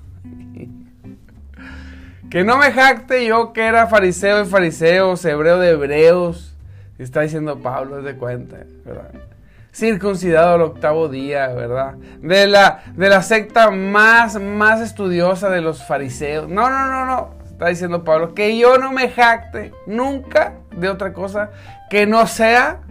Que 2.30 2.42
no 2.42 2.58
me 2.58 2.72
jacte 2.72 3.24
yo 3.24 3.52
que 3.52 3.64
era 3.64 3.86
fariseo 3.86 4.38
de 4.38 4.44
fariseos, 4.44 5.24
hebreo 5.24 5.60
de 5.60 5.70
hebreos. 5.70 6.56
Está 6.98 7.20
diciendo 7.20 7.60
Pablo, 7.60 8.00
es 8.00 8.04
de 8.04 8.16
cuenta, 8.16 8.56
¿verdad? 8.84 9.12
Circuncidado 9.74 10.54
al 10.54 10.62
octavo 10.62 11.08
día, 11.08 11.48
¿verdad? 11.48 11.94
De 12.20 12.46
la, 12.46 12.84
de 12.94 13.08
la 13.08 13.22
secta 13.22 13.72
más, 13.72 14.40
más 14.40 14.80
estudiosa 14.80 15.50
de 15.50 15.60
los 15.60 15.84
fariseos. 15.84 16.48
No, 16.48 16.70
no, 16.70 16.86
no, 16.86 17.04
no. 17.06 17.34
Está 17.50 17.68
diciendo 17.68 18.04
Pablo, 18.04 18.34
que 18.34 18.56
yo 18.56 18.78
no 18.78 18.92
me 18.92 19.08
jacte 19.08 19.72
nunca 19.86 20.54
de 20.76 20.88
otra 20.88 21.12
cosa 21.12 21.50
que 21.90 22.06
no 22.06 22.26
sea 22.28 22.82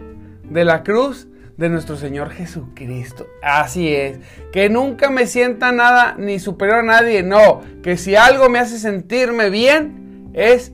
de 0.42 0.64
la 0.64 0.82
cruz 0.82 1.26
de 1.56 1.68
nuestro 1.68 1.96
Señor 1.96 2.30
Jesucristo. 2.30 3.26
Así 3.42 3.94
es, 3.94 4.18
que 4.52 4.68
nunca 4.68 5.08
me 5.10 5.26
sienta 5.26 5.72
nada 5.72 6.16
ni 6.18 6.38
superior 6.38 6.80
a 6.80 6.82
nadie, 6.82 7.22
no, 7.22 7.62
que 7.82 7.96
si 7.96 8.16
algo 8.16 8.48
me 8.50 8.58
hace 8.58 8.78
sentirme 8.78 9.50
bien 9.50 10.30
es 10.34 10.72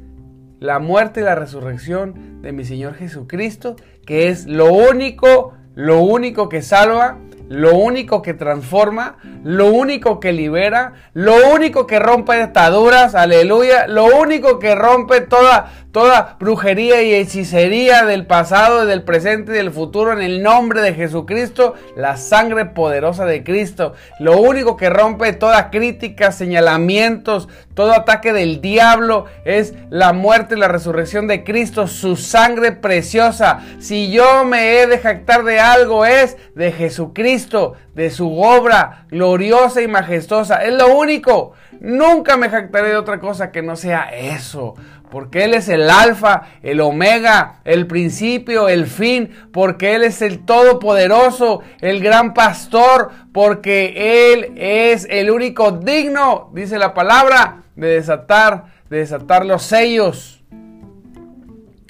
la 0.59 0.79
muerte 0.79 1.21
y 1.21 1.25
la 1.25 1.35
resurrección 1.35 2.40
de 2.43 2.52
mi 2.52 2.64
Señor 2.64 2.95
Jesucristo, 2.95 3.76
que 4.07 4.29
es 4.29 4.47
lo 4.47 4.73
único, 4.73 5.55
lo 5.80 6.02
único 6.02 6.50
que 6.50 6.60
salva, 6.60 7.16
lo 7.49 7.75
único 7.75 8.20
que 8.20 8.34
transforma, 8.34 9.16
lo 9.42 9.68
único 9.68 10.20
que 10.20 10.30
libera, 10.30 10.92
lo 11.14 11.54
único 11.54 11.87
que 11.87 11.99
rompe 11.99 12.34
ataduras, 12.34 13.14
aleluya, 13.14 13.87
lo 13.87 14.04
único 14.04 14.58
que 14.58 14.75
rompe 14.75 15.22
toda, 15.22 15.72
toda 15.92 16.37
brujería 16.38 17.02
y 17.02 17.14
hechicería 17.14 18.04
del 18.04 18.26
pasado, 18.26 18.87
del 18.87 19.02
presente 19.02 19.52
y 19.52 19.56
del 19.56 19.73
futuro 19.73 20.12
en 20.12 20.23
el 20.23 20.42
nombre 20.42 20.82
de 20.82 20.94
Jesucristo, 20.94 21.75
la 21.97 22.16
sangre 22.16 22.66
poderosa 22.66 23.25
de 23.25 23.42
Cristo. 23.42 23.94
Lo 24.18 24.38
único 24.38 24.76
que 24.76 24.90
rompe 24.90 25.32
toda 25.32 25.70
crítica, 25.70 26.32
señalamientos, 26.32 27.49
todo 27.75 27.92
ataque 27.92 28.32
del 28.32 28.61
diablo 28.61 29.26
es 29.44 29.75
la 29.90 30.12
muerte 30.12 30.54
y 30.54 30.59
la 30.59 30.68
resurrección 30.68 31.26
de 31.26 31.44
Cristo, 31.44 31.88
su 31.88 32.16
sangre 32.16 32.73
preciosa. 32.73 33.61
Si 33.78 34.11
yo 34.11 34.44
me 34.44 34.80
he 34.80 34.87
de 34.87 34.99
jactar 34.99 35.44
de 35.44 35.61
algo 35.61 36.04
es 36.04 36.37
de 36.54 36.73
Jesucristo, 36.73 37.75
de 37.94 38.11
su 38.11 38.40
obra 38.40 39.06
gloriosa 39.11 39.82
y 39.82 39.88
majestuosa. 39.88 40.64
Es 40.64 40.75
lo 40.75 40.97
único. 40.97 41.52
Nunca 41.80 42.37
me 42.37 42.50
jactaré 42.50 42.90
de 42.90 42.96
otra 42.96 43.18
cosa 43.20 43.50
que 43.50 43.62
no 43.62 43.76
sea 43.76 44.10
eso 44.10 44.75
porque 45.10 45.44
Él 45.44 45.54
es 45.54 45.68
el 45.68 45.90
alfa, 45.90 46.42
el 46.62 46.80
omega, 46.80 47.60
el 47.64 47.87
principio, 47.87 48.68
el 48.68 48.87
fin, 48.87 49.30
porque 49.52 49.94
Él 49.94 50.04
es 50.04 50.22
el 50.22 50.44
todopoderoso, 50.44 51.62
el 51.80 52.00
gran 52.00 52.32
pastor, 52.32 53.10
porque 53.32 54.32
Él 54.32 54.52
es 54.56 55.06
el 55.10 55.30
único 55.30 55.72
digno, 55.72 56.50
dice 56.54 56.78
la 56.78 56.94
palabra, 56.94 57.64
de 57.75 57.88
desatar, 57.88 58.66
de 58.88 58.99
desatar 58.99 59.44
los 59.44 59.62
sellos. 59.62 60.44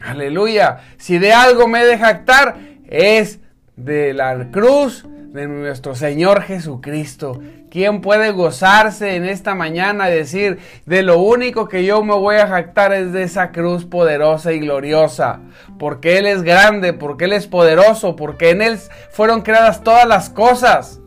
Aleluya. 0.00 0.78
Si 0.96 1.18
de 1.18 1.34
algo 1.34 1.68
me 1.68 1.82
he 1.82 1.84
de 1.84 1.98
jactar, 1.98 2.56
es 2.88 3.40
de 3.76 4.14
la 4.14 4.50
cruz 4.50 5.06
de 5.06 5.46
nuestro 5.46 5.94
Señor 5.94 6.42
Jesucristo. 6.42 7.40
¿Quién 7.70 8.00
puede 8.00 8.32
gozarse 8.32 9.14
en 9.14 9.24
esta 9.24 9.54
mañana 9.54 10.10
y 10.10 10.14
decir, 10.14 10.58
de 10.86 11.04
lo 11.04 11.18
único 11.18 11.68
que 11.68 11.84
yo 11.84 12.02
me 12.02 12.14
voy 12.14 12.36
a 12.36 12.48
jactar 12.48 12.92
es 12.92 13.12
de 13.12 13.22
esa 13.22 13.52
cruz 13.52 13.84
poderosa 13.84 14.52
y 14.52 14.58
gloriosa? 14.58 15.38
Porque 15.78 16.18
Él 16.18 16.26
es 16.26 16.42
grande, 16.42 16.92
porque 16.92 17.26
Él 17.26 17.32
es 17.32 17.46
poderoso, 17.46 18.16
porque 18.16 18.50
en 18.50 18.62
Él 18.62 18.76
fueron 19.12 19.42
creadas 19.42 19.84
todas 19.84 20.04
las 20.04 20.30
cosas. 20.30 21.00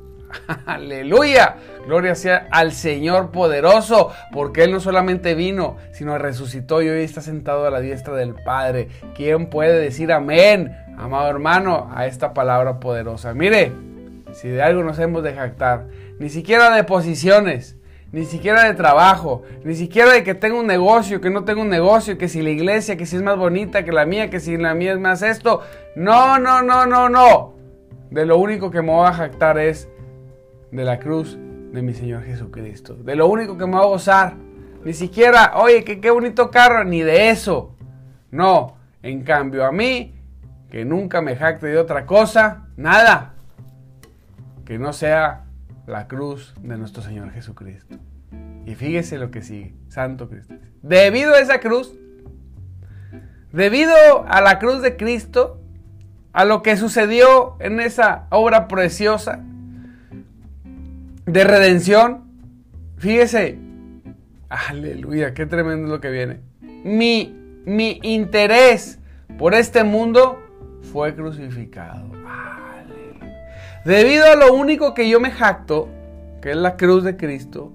Aleluya. 0.66 1.58
Gloria 1.86 2.16
sea 2.16 2.48
al 2.50 2.72
Señor 2.72 3.32
poderoso, 3.32 4.14
porque 4.32 4.64
Él 4.64 4.72
no 4.72 4.80
solamente 4.80 5.36
vino, 5.36 5.76
sino 5.92 6.18
resucitó 6.18 6.82
y 6.82 6.88
hoy 6.88 7.04
está 7.04 7.20
sentado 7.20 7.68
a 7.68 7.72
la 7.72 7.82
diestra 7.82 8.16
del 8.16 8.36
Padre. 8.36 8.88
¿Quién 9.16 9.48
puede 9.50 9.82
decir 9.82 10.14
amén, 10.14 10.78
amado 10.98 11.28
hermano, 11.28 11.92
a 11.94 12.06
esta 12.06 12.34
palabra 12.34 12.80
poderosa? 12.80 13.34
Mire, 13.34 13.74
si 14.34 14.50
de 14.50 14.62
algo 14.62 14.84
nos 14.84 15.00
hemos 15.00 15.24
de 15.24 15.34
jactar, 15.34 15.88
ni 16.20 16.30
siquiera 16.30 16.76
de 16.76 16.84
posiciones, 16.84 17.78
ni 18.12 18.26
siquiera 18.26 18.64
de 18.66 18.76
trabajo, 18.76 19.42
ni 19.64 19.76
siquiera 19.76 20.14
de 20.14 20.24
que 20.24 20.36
tengo 20.36 20.60
un 20.60 20.68
negocio, 20.68 21.20
que 21.20 21.30
no 21.30 21.46
tengo 21.46 21.62
un 21.62 21.70
negocio, 21.70 22.18
que 22.18 22.28
si 22.28 22.42
la 22.42 22.52
iglesia, 22.52 22.96
que 22.96 23.06
si 23.06 23.16
es 23.16 23.24
más 23.24 23.38
bonita 23.38 23.84
que 23.84 23.92
la 23.92 24.06
mía, 24.06 24.30
que 24.30 24.40
si 24.40 24.56
la 24.58 24.76
mía 24.76 24.94
es 24.94 25.00
más 25.00 25.24
esto. 25.24 25.62
No, 25.96 26.38
no, 26.38 26.62
no, 26.62 26.86
no, 26.86 27.10
no. 27.10 27.54
De 28.12 28.26
lo 28.26 28.38
único 28.38 28.70
que 28.70 28.82
me 28.82 28.92
voy 28.92 29.08
a 29.08 29.14
jactar 29.14 29.58
es 29.58 29.90
de 30.72 30.84
la 30.84 31.00
cruz 31.00 31.40
de 31.72 31.82
mi 31.82 31.94
Señor 31.94 32.24
Jesucristo. 32.24 32.94
De 32.96 33.16
lo 33.16 33.28
único 33.28 33.58
que 33.58 33.66
me 33.66 33.74
voy 33.74 33.82
a 33.82 33.88
gozar. 33.88 34.34
Ni 34.84 34.94
siquiera, 34.94 35.54
oye, 35.56 35.84
qué 35.84 36.12
bonito 36.12 36.52
carro, 36.52 36.84
ni 36.84 37.02
de 37.02 37.30
eso. 37.30 37.76
No, 38.30 38.78
en 39.02 39.24
cambio 39.24 39.66
a 39.66 39.72
mí 39.72 40.14
que 40.74 40.86
nunca 40.86 41.22
me 41.22 41.36
jacte 41.36 41.68
de 41.68 41.78
otra 41.78 42.08
cosa, 42.08 42.66
nada, 42.78 43.33
que 44.66 44.80
no 44.80 44.94
sea 44.94 45.46
la 45.88 46.08
cruz 46.08 46.54
de 46.62 46.78
nuestro 46.78 47.02
Señor 47.02 47.32
Jesucristo. 47.32 47.98
Y 48.66 48.76
fíjese 48.76 49.18
lo 49.18 49.30
que 49.32 49.42
sigue, 49.42 49.74
Santo 49.90 50.30
Cristo. 50.30 50.56
Debido 50.82 51.34
a 51.34 51.40
esa 51.40 51.60
cruz, 51.60 51.94
debido 53.52 53.94
a 54.28 54.42
la 54.42 54.60
cruz 54.60 54.82
de 54.82 54.96
Cristo, 54.96 55.60
a 56.32 56.46
lo 56.46 56.64
que 56.64 56.78
sucedió 56.78 57.58
en 57.60 57.80
esa 57.80 58.28
obra 58.32 58.68
preciosa 58.68 59.44
de 61.26 61.44
redención, 61.44 62.24
fíjese, 62.98 63.60
aleluya, 64.50 65.34
qué 65.34 65.46
tremendo 65.46 65.86
es 65.86 65.92
lo 65.92 66.02
que 66.02 66.10
viene. 66.10 66.40
Mi, 66.62 67.36
mi 67.66 68.00
interés 68.02 69.00
por 69.38 69.54
este 69.54 69.84
mundo 69.84 70.42
fue 70.92 71.14
crucificado. 71.16 72.12
Debido 73.86 74.26
a 74.26 74.36
lo 74.36 74.54
único 74.54 74.94
que 74.94 75.10
yo 75.10 75.20
me 75.20 75.32
jacto, 75.32 75.90
que 76.42 76.52
es 76.52 76.56
la 76.56 76.78
cruz 76.78 77.04
de 77.04 77.18
Cristo, 77.18 77.72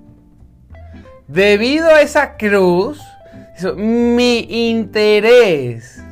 debido 1.26 1.88
a 1.88 2.00
esa 2.00 2.36
cruz, 2.36 3.00
mi 3.76 4.70
interés, 4.70 6.02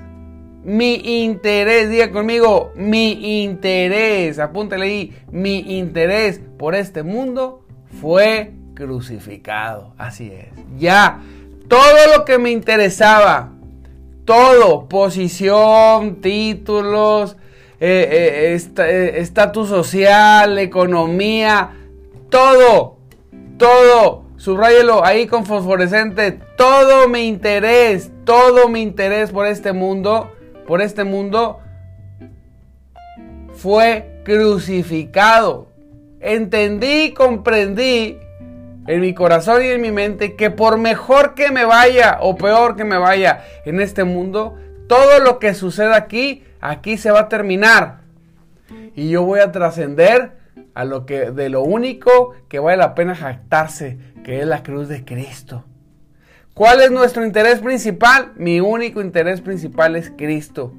mi 0.62 1.24
interés, 1.24 1.88
diga 1.88 2.10
conmigo, 2.10 2.72
mi 2.74 3.42
interés, 3.42 4.38
apúntale 4.38 4.84
ahí, 4.84 5.16
mi 5.30 5.78
interés 5.78 6.40
por 6.58 6.74
este 6.74 7.02
mundo 7.02 7.64
fue 8.00 8.52
crucificado. 8.74 9.94
Así 9.96 10.30
es. 10.30 10.48
Ya, 10.76 11.20
todo 11.68 12.16
lo 12.16 12.24
que 12.26 12.36
me 12.36 12.50
interesaba, 12.50 13.52
todo, 14.26 14.88
posición, 14.88 16.20
títulos, 16.20 17.36
eh, 17.80 18.56
eh, 18.56 18.58
eh, 18.78 19.12
estatus 19.16 19.68
social, 19.68 20.58
economía, 20.58 21.70
todo, 22.30 22.98
todo 23.58 24.26
Subrayelo 24.36 25.04
ahí 25.04 25.26
con 25.26 25.46
fosforescente. 25.46 26.38
Todo 26.56 27.08
mi 27.08 27.26
interés, 27.26 28.10
todo 28.24 28.68
mi 28.68 28.82
interés 28.82 29.30
por 29.30 29.46
este 29.46 29.72
mundo, 29.72 30.30
por 30.66 30.82
este 30.82 31.04
mundo, 31.04 31.60
fue 33.54 34.20
crucificado. 34.24 35.68
Entendí, 36.20 37.12
comprendí 37.14 38.18
en 38.86 39.00
mi 39.00 39.14
corazón 39.14 39.64
y 39.64 39.68
en 39.68 39.80
mi 39.80 39.90
mente 39.90 40.36
que 40.36 40.50
por 40.50 40.78
mejor 40.78 41.34
que 41.34 41.50
me 41.50 41.64
vaya 41.64 42.18
o 42.20 42.36
peor 42.36 42.76
que 42.76 42.84
me 42.84 42.98
vaya 42.98 43.42
en 43.64 43.80
este 43.80 44.04
mundo, 44.04 44.56
todo 44.88 45.20
lo 45.20 45.38
que 45.38 45.54
suceda 45.54 45.96
aquí, 45.96 46.44
aquí 46.60 46.96
se 46.96 47.10
va 47.10 47.20
a 47.20 47.28
terminar. 47.28 48.00
Y 48.94 49.10
yo 49.10 49.22
voy 49.22 49.40
a 49.40 49.52
trascender 49.52 50.32
a 50.74 50.84
lo 50.84 51.06
que 51.06 51.30
de 51.30 51.48
lo 51.48 51.62
único 51.62 52.34
que 52.48 52.58
vale 52.58 52.78
la 52.78 52.94
pena 52.94 53.14
jactarse, 53.14 53.98
que 54.24 54.40
es 54.40 54.46
la 54.46 54.62
cruz 54.62 54.88
de 54.88 55.04
Cristo. 55.04 55.64
¿Cuál 56.54 56.80
es 56.80 56.90
nuestro 56.90 57.24
interés 57.24 57.60
principal? 57.60 58.32
Mi 58.36 58.60
único 58.60 59.02
interés 59.02 59.42
principal 59.42 59.94
es 59.96 60.10
Cristo. 60.16 60.72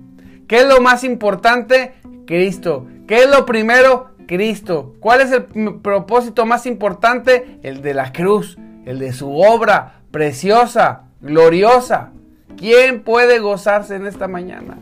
¿Qué 0.48 0.62
es 0.62 0.68
lo 0.68 0.82
más 0.82 1.04
importante? 1.04 1.94
Cristo. 2.26 2.88
¿Qué 3.08 3.24
es 3.24 3.30
lo 3.30 3.46
primero? 3.46 4.12
Cristo. 4.28 4.96
¿Cuál 5.00 5.22
es 5.22 5.32
el 5.32 5.46
propósito 5.82 6.46
más 6.46 6.66
importante? 6.66 7.60
El 7.64 7.82
de 7.82 7.94
la 7.94 8.12
cruz, 8.12 8.58
el 8.86 9.00
de 9.00 9.14
su 9.14 9.38
obra 9.38 10.02
preciosa, 10.12 11.04
gloriosa. 11.22 12.12
¿Quién 12.58 13.04
puede 13.04 13.40
gozarse 13.40 13.96
en 13.96 14.08
esta 14.08 14.28
mañana? 14.28 14.80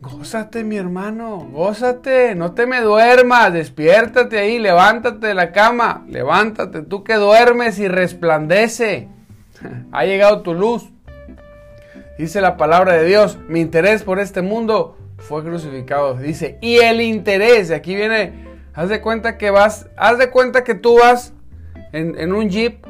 Gózate, 0.00 0.64
mi 0.64 0.76
hermano, 0.76 1.48
gózate, 1.52 2.34
no 2.34 2.52
te 2.52 2.66
me 2.66 2.80
duermas, 2.80 3.52
despiértate 3.52 4.38
ahí, 4.38 4.58
levántate 4.58 5.26
de 5.28 5.34
la 5.34 5.52
cama, 5.52 6.04
levántate, 6.08 6.82
tú 6.82 7.04
que 7.04 7.14
duermes 7.14 7.78
y 7.78 7.88
resplandece. 7.88 9.08
Ha 9.92 10.04
llegado 10.04 10.42
tu 10.42 10.54
luz. 10.54 10.88
Dice 12.16 12.40
la 12.40 12.56
palabra 12.56 12.92
de 12.92 13.04
Dios, 13.06 13.38
mi 13.48 13.60
interés 13.60 14.04
por 14.04 14.20
este 14.20 14.40
mundo 14.40 14.96
fue 15.16 15.42
crucificado. 15.42 16.14
Dice, 16.14 16.58
y 16.60 16.76
el 16.78 17.00
interés, 17.00 17.72
aquí 17.72 17.96
viene, 17.96 18.44
haz 18.74 18.88
de 18.88 19.00
cuenta 19.00 19.36
que 19.36 19.50
vas, 19.50 19.88
haz 19.96 20.18
de 20.18 20.30
cuenta 20.30 20.62
que 20.62 20.74
tú 20.74 20.98
vas 20.98 21.32
en, 21.92 22.16
en 22.18 22.32
un 22.32 22.48
jeep 22.48 22.84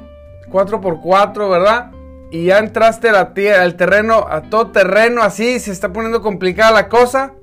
4x4, 0.51 1.51
¿verdad? 1.51 1.93
Y 2.31 2.47
ya 2.47 2.59
entraste 2.59 3.09
al 3.09 3.77
terreno, 3.77 4.27
a 4.29 4.43
todo 4.43 4.69
terreno 4.69 5.23
así, 5.23 5.59
se 5.61 5.73
está 5.73 5.93
poniendo 5.93 6.21
complicada 6.21 6.73
la 6.73 6.89
cosa. 6.89 7.35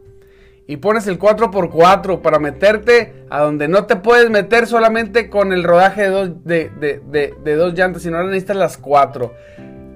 Y 0.67 0.78
pones 0.78 1.06
el 1.06 1.19
4x4 1.19 2.21
para 2.21 2.39
meterte 2.39 3.13
a 3.30 3.41
donde 3.41 3.67
no 3.67 3.86
te 3.86 3.98
puedes 3.98 4.32
meter 4.32 4.65
solamente 4.65 5.30
con 5.30 5.54
el 5.54 5.63
rodaje 5.63 6.04
de 6.04 6.10
dos, 6.10 6.43
de, 6.43 7.56
dos 7.56 7.74
llantas, 7.76 8.02
sino 8.02 8.17
ahora 8.17 8.30
necesitas 8.30 8.58
las 8.58 8.78
cuatro. 8.78 9.36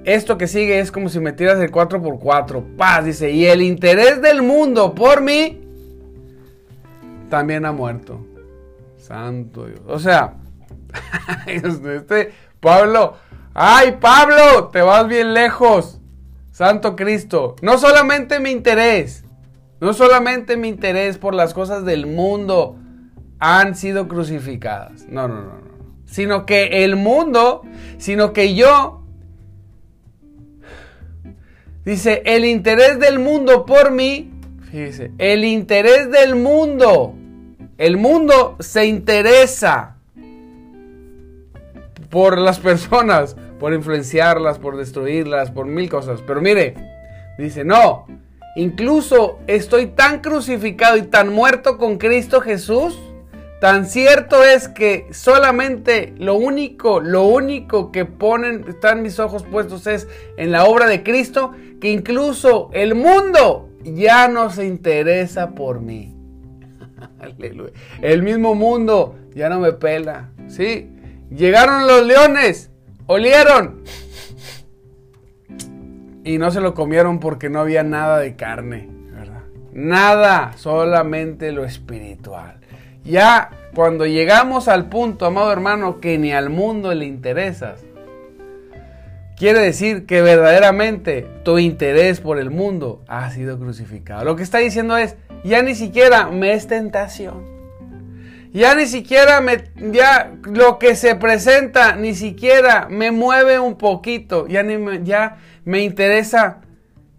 Esto 0.05 0.37
que 0.37 0.47
sigue 0.47 0.79
es 0.79 0.91
como 0.91 1.09
si 1.09 1.19
metieras 1.19 1.59
el 1.59 1.71
4x4. 1.71 2.75
Paz, 2.77 3.05
dice, 3.05 3.31
y 3.31 3.45
el 3.45 3.63
interés 3.63 4.21
del 4.21 4.43
mundo 4.43 4.93
por 4.93 5.21
mí 5.21 5.59
también 7.29 7.65
ha 7.65 7.71
muerto. 7.71 8.23
Santo 8.97 9.65
Dios. 9.65 9.81
O 9.87 9.97
sea, 9.97 10.35
este 11.47 12.31
Pablo 12.59 13.15
Ay, 13.61 13.97
Pablo, 13.99 14.69
te 14.71 14.81
vas 14.81 15.05
bien 15.09 15.33
lejos. 15.33 15.99
Santo 16.49 16.95
Cristo. 16.95 17.57
No 17.61 17.77
solamente 17.77 18.39
mi 18.39 18.51
interés, 18.51 19.25
no 19.81 19.91
solamente 19.91 20.55
mi 20.55 20.69
interés 20.69 21.17
por 21.17 21.33
las 21.35 21.53
cosas 21.53 21.83
del 21.83 22.05
mundo 22.07 22.77
han 23.37 23.75
sido 23.75 24.07
crucificadas. 24.07 25.07
No, 25.09 25.27
no, 25.27 25.41
no, 25.41 25.55
no. 25.55 25.95
Sino 26.05 26.45
que 26.45 26.85
el 26.85 26.95
mundo, 26.95 27.63
sino 27.97 28.31
que 28.31 28.55
yo, 28.55 29.03
dice, 31.83 32.23
el 32.25 32.45
interés 32.45 32.97
del 32.97 33.19
mundo 33.19 33.65
por 33.65 33.91
mí, 33.91 34.31
fíjese, 34.71 35.11
el 35.17 35.43
interés 35.43 36.09
del 36.09 36.37
mundo, 36.37 37.13
el 37.77 37.97
mundo 37.97 38.55
se 38.61 38.85
interesa 38.85 39.97
por 42.09 42.37
las 42.37 42.59
personas, 42.59 43.35
por 43.59 43.73
influenciarlas, 43.73 44.57
por 44.57 44.77
destruirlas, 44.77 45.51
por 45.51 45.65
mil 45.65 45.89
cosas. 45.89 46.21
Pero 46.25 46.41
mire, 46.41 46.75
dice, 47.37 47.63
no, 47.63 48.07
incluso 48.55 49.39
estoy 49.47 49.87
tan 49.87 50.21
crucificado 50.21 50.97
y 50.97 51.03
tan 51.03 51.33
muerto 51.33 51.77
con 51.77 51.97
Cristo 51.97 52.41
Jesús. 52.41 52.97
Tan 53.61 53.85
cierto 53.85 54.45
es 54.45 54.69
que 54.69 55.07
solamente 55.11 56.13
lo 56.17 56.35
único, 56.35 57.01
lo 57.01 57.23
único 57.23 57.91
que 57.91 58.05
ponen, 58.05 58.63
están 58.69 59.01
mis 59.01 59.19
ojos 59.19 59.43
puestos 59.43 59.85
es 59.85 60.07
en 60.37 60.51
la 60.53 60.63
obra 60.63 60.87
de 60.87 61.03
Cristo, 61.03 61.51
que 61.81 61.91
incluso 61.91 62.69
el 62.71 62.95
mundo 62.95 63.69
ya 63.83 64.29
no 64.29 64.49
se 64.49 64.65
interesa 64.65 65.55
por 65.55 65.81
mí. 65.81 66.15
Aleluya. 67.19 67.73
El 68.01 68.23
mismo 68.23 68.55
mundo 68.55 69.17
ya 69.35 69.49
no 69.49 69.59
me 69.59 69.73
pela. 69.73 70.29
Sí, 70.47 70.89
Llegaron 71.29 71.85
los 71.85 72.07
leones, 72.07 72.68
olieron. 73.09 73.81
Y 76.23 76.37
no 76.37 76.51
se 76.51 76.61
lo 76.61 76.75
comieron 76.75 77.19
porque 77.19 77.49
no 77.49 77.59
había 77.59 77.81
nada 77.83 78.19
de 78.19 78.35
carne. 78.35 78.87
Nada, 79.73 80.53
solamente 80.57 81.51
lo 81.51 81.65
espiritual. 81.65 82.59
Ya 83.03 83.49
cuando 83.73 84.05
llegamos 84.05 84.67
al 84.67 84.89
punto, 84.89 85.25
amado 85.25 85.51
hermano, 85.51 85.99
que 85.99 86.17
ni 86.17 86.33
al 86.33 86.49
mundo 86.49 86.93
le 86.93 87.05
interesas, 87.05 87.81
quiere 89.37 89.59
decir 89.59 90.05
que 90.05 90.21
verdaderamente 90.21 91.25
tu 91.43 91.57
interés 91.57 92.19
por 92.19 92.39
el 92.39 92.51
mundo 92.51 93.03
ha 93.07 93.31
sido 93.31 93.57
crucificado. 93.57 94.23
Lo 94.23 94.35
que 94.35 94.43
está 94.43 94.59
diciendo 94.59 94.97
es, 94.97 95.15
ya 95.43 95.63
ni 95.63 95.73
siquiera 95.73 96.27
me 96.27 96.53
es 96.53 96.67
tentación. 96.67 97.58
Ya 98.51 98.73
ni 98.73 98.87
siquiera 98.87 99.41
me, 99.41 99.63
ya 99.91 100.35
lo 100.43 100.79
que 100.79 100.95
se 100.95 101.15
presenta 101.15 101.95
ni 101.95 102.15
siquiera 102.15 102.87
me 102.89 103.11
mueve 103.11 103.59
un 103.59 103.77
poquito. 103.77 104.47
Ya 104.47 104.63
ni 104.63 104.77
me, 104.77 105.03
ya 105.03 105.37
me 105.65 105.83
interesa, 105.83 106.61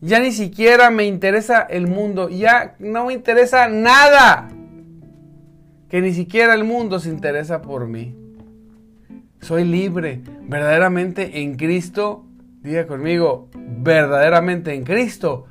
ya 0.01 0.19
ni 0.19 0.33
siquiera 0.33 0.91
me 0.91 1.05
interesa 1.05 1.61
el 1.63 1.87
mundo. 1.87 2.29
Ya 2.29 2.75
no 2.81 3.07
me 3.07 3.13
interesa 3.13 3.69
nada. 3.69 4.49
Que 5.89 6.01
ni 6.01 6.13
siquiera 6.13 6.55
el 6.55 6.65
mundo 6.65 6.99
se 6.99 7.11
interesa 7.11 7.63
por 7.63 7.87
mí. 7.87 8.17
Soy 9.41 9.65
libre, 9.65 10.21
verdaderamente 10.43 11.43
en 11.43 11.57
Cristo. 11.57 12.25
Diga 12.63 12.87
conmigo, 12.87 13.49
verdaderamente 13.55 14.75
en 14.75 14.85
Cristo 14.85 15.47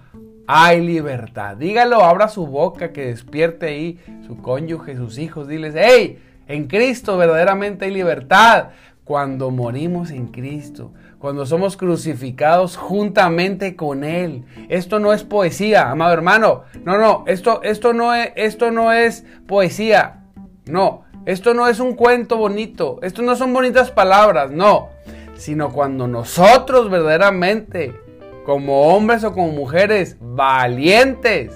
hay 0.52 0.82
libertad. 0.82 1.58
Dígalo, 1.58 2.04
abra 2.04 2.28
su 2.28 2.48
boca, 2.48 2.92
que 2.92 3.06
despierte 3.06 3.68
ahí 3.68 4.00
su 4.26 4.42
cónyuge, 4.42 4.98
sus 4.98 5.20
hijos. 5.20 5.48
Diles, 5.48 5.76
hey, 5.78 6.24
en 6.48 6.66
Cristo 6.66 7.18
verdaderamente 7.18 7.86
hay 7.86 7.92
libertad. 7.92 8.70
Cuando 9.04 9.52
morimos 9.52 10.10
en 10.10 10.30
Cristo, 10.30 10.92
cuando 11.20 11.46
somos 11.46 11.78
crucificados 11.78 12.78
juntamente 12.78 13.76
con 13.76 14.04
Él. 14.04 14.44
Esto 14.70 14.98
no 14.98 15.14
es 15.14 15.24
poesía, 15.24 15.92
amado 15.92 16.14
hermano. 16.14 16.64
No, 16.84 16.98
no, 16.98 17.26
esto, 17.28 17.62
esto, 17.62 17.94
no, 17.94 18.16
es, 18.16 18.32
esto 18.36 18.72
no 18.72 18.92
es 18.92 19.26
poesía. 19.46 20.24
No, 20.66 21.04
esto 21.28 21.54
no 21.54 21.68
es 21.68 21.80
un 21.80 21.94
cuento 21.94 22.38
bonito. 22.38 22.98
Esto 23.04 23.22
no 23.22 23.36
son 23.36 23.54
bonitas 23.54 23.92
palabras, 23.92 24.50
no. 24.50 24.90
Sino 25.36 25.72
cuando 25.72 26.08
nosotros 26.08 26.90
verdaderamente, 26.90 28.09
como 28.46 28.94
hombres 28.94 29.24
o 29.24 29.34
como 29.34 29.50
mujeres 29.50 30.18
valientes, 30.20 31.52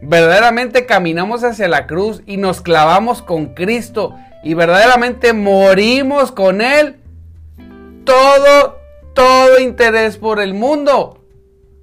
verdaderamente 0.00 0.86
caminamos 0.86 1.42
hacia 1.44 1.68
la 1.68 1.86
cruz 1.86 2.22
y 2.26 2.36
nos 2.36 2.60
clavamos 2.60 3.22
con 3.22 3.54
Cristo 3.54 4.14
y 4.42 4.54
verdaderamente 4.54 5.32
morimos 5.32 6.30
con 6.32 6.60
Él, 6.60 6.96
todo, 8.04 8.78
todo 9.14 9.58
interés 9.58 10.18
por 10.18 10.40
el 10.40 10.54
mundo 10.54 11.20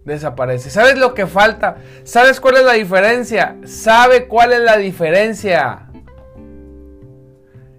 desaparece. 0.05 0.69
¿Sabes 0.69 0.97
lo 0.97 1.13
que 1.13 1.27
falta? 1.27 1.77
¿Sabes 2.03 2.39
cuál 2.39 2.57
es 2.57 2.63
la 2.63 2.73
diferencia? 2.73 3.57
¿Sabe 3.65 4.27
cuál 4.27 4.53
es 4.53 4.59
la 4.59 4.77
diferencia 4.77 5.87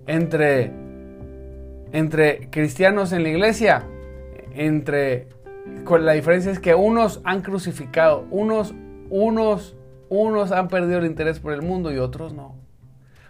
entre, 0.07 0.73
entre 1.93 2.51
cristianos 2.51 3.13
en 3.13 3.23
la 3.23 3.29
iglesia? 3.29 3.85
Entre, 4.55 5.29
la 6.01 6.13
diferencia 6.13 6.51
es 6.51 6.59
que 6.59 6.75
unos 6.75 7.21
han 7.25 7.43
crucificado, 7.43 8.27
unos, 8.31 8.75
unos, 9.11 9.77
unos 10.09 10.53
han 10.53 10.69
perdido 10.69 10.99
el 10.99 11.07
interés 11.07 11.41
por 11.41 11.53
el 11.53 11.63
mundo 11.63 11.93
y 11.93 11.99
otros 11.99 12.35
no. 12.35 12.57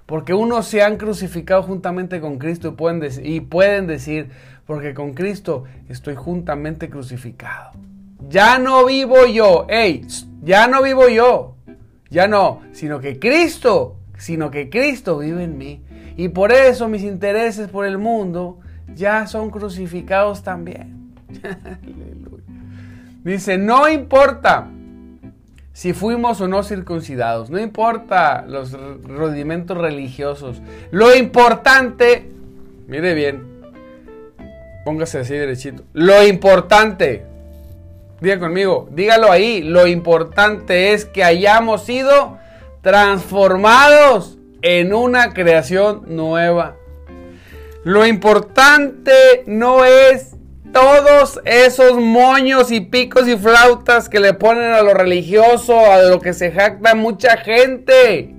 Porque 0.06 0.34
unos 0.34 0.66
se 0.66 0.82
han 0.82 0.96
crucificado 0.96 1.62
juntamente 1.62 2.20
con 2.20 2.38
Cristo 2.38 2.68
y 2.68 2.70
pueden, 2.72 3.10
y 3.24 3.40
pueden 3.40 3.86
decir, 3.86 4.30
porque 4.66 4.94
con 4.94 5.14
Cristo 5.14 5.64
estoy 5.88 6.14
juntamente 6.14 6.90
crucificado. 6.90 7.72
Ya 8.28 8.58
no 8.58 8.84
vivo 8.84 9.26
yo, 9.26 9.66
hey, 9.68 10.06
ya 10.42 10.66
no 10.66 10.82
vivo 10.82 11.08
yo, 11.08 11.56
ya 12.10 12.28
no, 12.28 12.60
sino 12.72 13.00
que 13.00 13.18
Cristo, 13.18 13.96
sino 14.18 14.50
que 14.50 14.68
Cristo 14.70 15.18
vive 15.18 15.44
en 15.44 15.58
mí. 15.58 15.82
Y 16.16 16.28
por 16.28 16.52
eso 16.52 16.88
mis 16.88 17.02
intereses 17.02 17.68
por 17.68 17.86
el 17.86 17.98
mundo 17.98 18.60
ya 18.94 19.26
son 19.26 19.50
crucificados 19.50 20.42
también. 20.42 21.03
Dice, 23.24 23.56
no 23.58 23.88
importa 23.88 24.68
si 25.72 25.92
fuimos 25.92 26.40
o 26.40 26.46
no 26.46 26.62
circuncidados, 26.62 27.50
no 27.50 27.58
importa 27.58 28.44
los 28.46 28.72
rudimentos 29.02 29.76
religiosos, 29.76 30.62
lo 30.92 31.16
importante, 31.16 32.30
mire 32.86 33.12
bien, 33.14 33.42
póngase 34.84 35.18
así 35.18 35.34
derechito, 35.34 35.82
lo 35.92 36.24
importante, 36.24 37.24
diga 38.20 38.38
conmigo, 38.38 38.88
dígalo 38.92 39.32
ahí, 39.32 39.62
lo 39.62 39.88
importante 39.88 40.92
es 40.92 41.06
que 41.06 41.24
hayamos 41.24 41.84
sido 41.84 42.38
transformados 42.80 44.38
en 44.62 44.94
una 44.94 45.34
creación 45.34 46.04
nueva. 46.06 46.76
Lo 47.82 48.06
importante 48.06 49.12
no 49.46 49.84
es 49.84 50.36
todos 50.74 51.40
esos 51.44 51.94
moños 51.94 52.72
y 52.72 52.80
picos 52.80 53.28
y 53.28 53.36
flautas 53.36 54.08
que 54.08 54.18
le 54.18 54.34
ponen 54.34 54.72
a 54.72 54.82
lo 54.82 54.92
religioso, 54.92 55.78
a 55.78 56.02
lo 56.02 56.20
que 56.20 56.34
se 56.34 56.50
jacta 56.50 56.96
mucha 56.96 57.36
gente. 57.36 58.34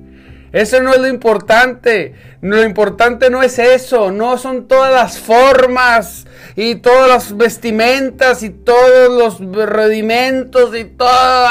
Eso 0.52 0.82
no 0.82 0.94
es 0.94 1.00
lo 1.00 1.08
importante. 1.08 2.14
Lo 2.42 2.62
importante 2.64 3.30
no 3.30 3.42
es 3.42 3.58
eso. 3.58 4.12
No 4.12 4.38
son 4.38 4.68
todas 4.68 4.94
las 4.94 5.18
formas 5.18 6.28
y 6.56 6.76
todas 6.76 7.10
las 7.10 7.36
vestimentas 7.38 8.44
y 8.44 8.50
todos 8.50 9.10
los 9.10 9.40
rudimentos 9.70 10.76
y 10.76 10.86
todo, 10.86 11.48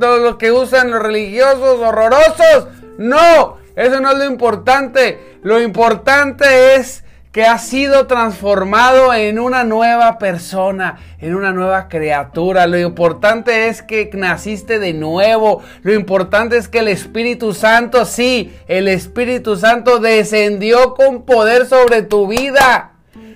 todo 0.00 0.18
lo 0.18 0.38
que 0.38 0.52
usan 0.52 0.92
los 0.92 1.02
religiosos 1.02 1.80
horrorosos. 1.80 2.68
No, 2.98 3.58
eso 3.74 4.00
no 4.00 4.12
es 4.12 4.18
lo 4.18 4.24
importante. 4.24 5.38
Lo 5.42 5.60
importante 5.60 6.76
es 6.76 7.03
que 7.34 7.42
has 7.44 7.66
sido 7.66 8.06
transformado 8.06 9.12
en 9.12 9.40
una 9.40 9.64
nueva 9.64 10.18
persona, 10.18 11.00
en 11.18 11.34
una 11.34 11.52
nueva 11.52 11.88
criatura. 11.88 12.68
Lo 12.68 12.78
importante 12.78 13.66
es 13.66 13.82
que 13.82 14.08
naciste 14.14 14.78
de 14.78 14.92
nuevo. 14.92 15.60
Lo 15.82 15.92
importante 15.92 16.56
es 16.56 16.68
que 16.68 16.78
el 16.78 16.86
Espíritu 16.86 17.52
Santo, 17.52 18.04
sí, 18.04 18.54
el 18.68 18.86
Espíritu 18.86 19.56
Santo 19.56 19.98
descendió 19.98 20.94
con 20.94 21.24
poder 21.24 21.66
sobre 21.66 22.02
tu 22.02 22.28
vida. 22.28 22.93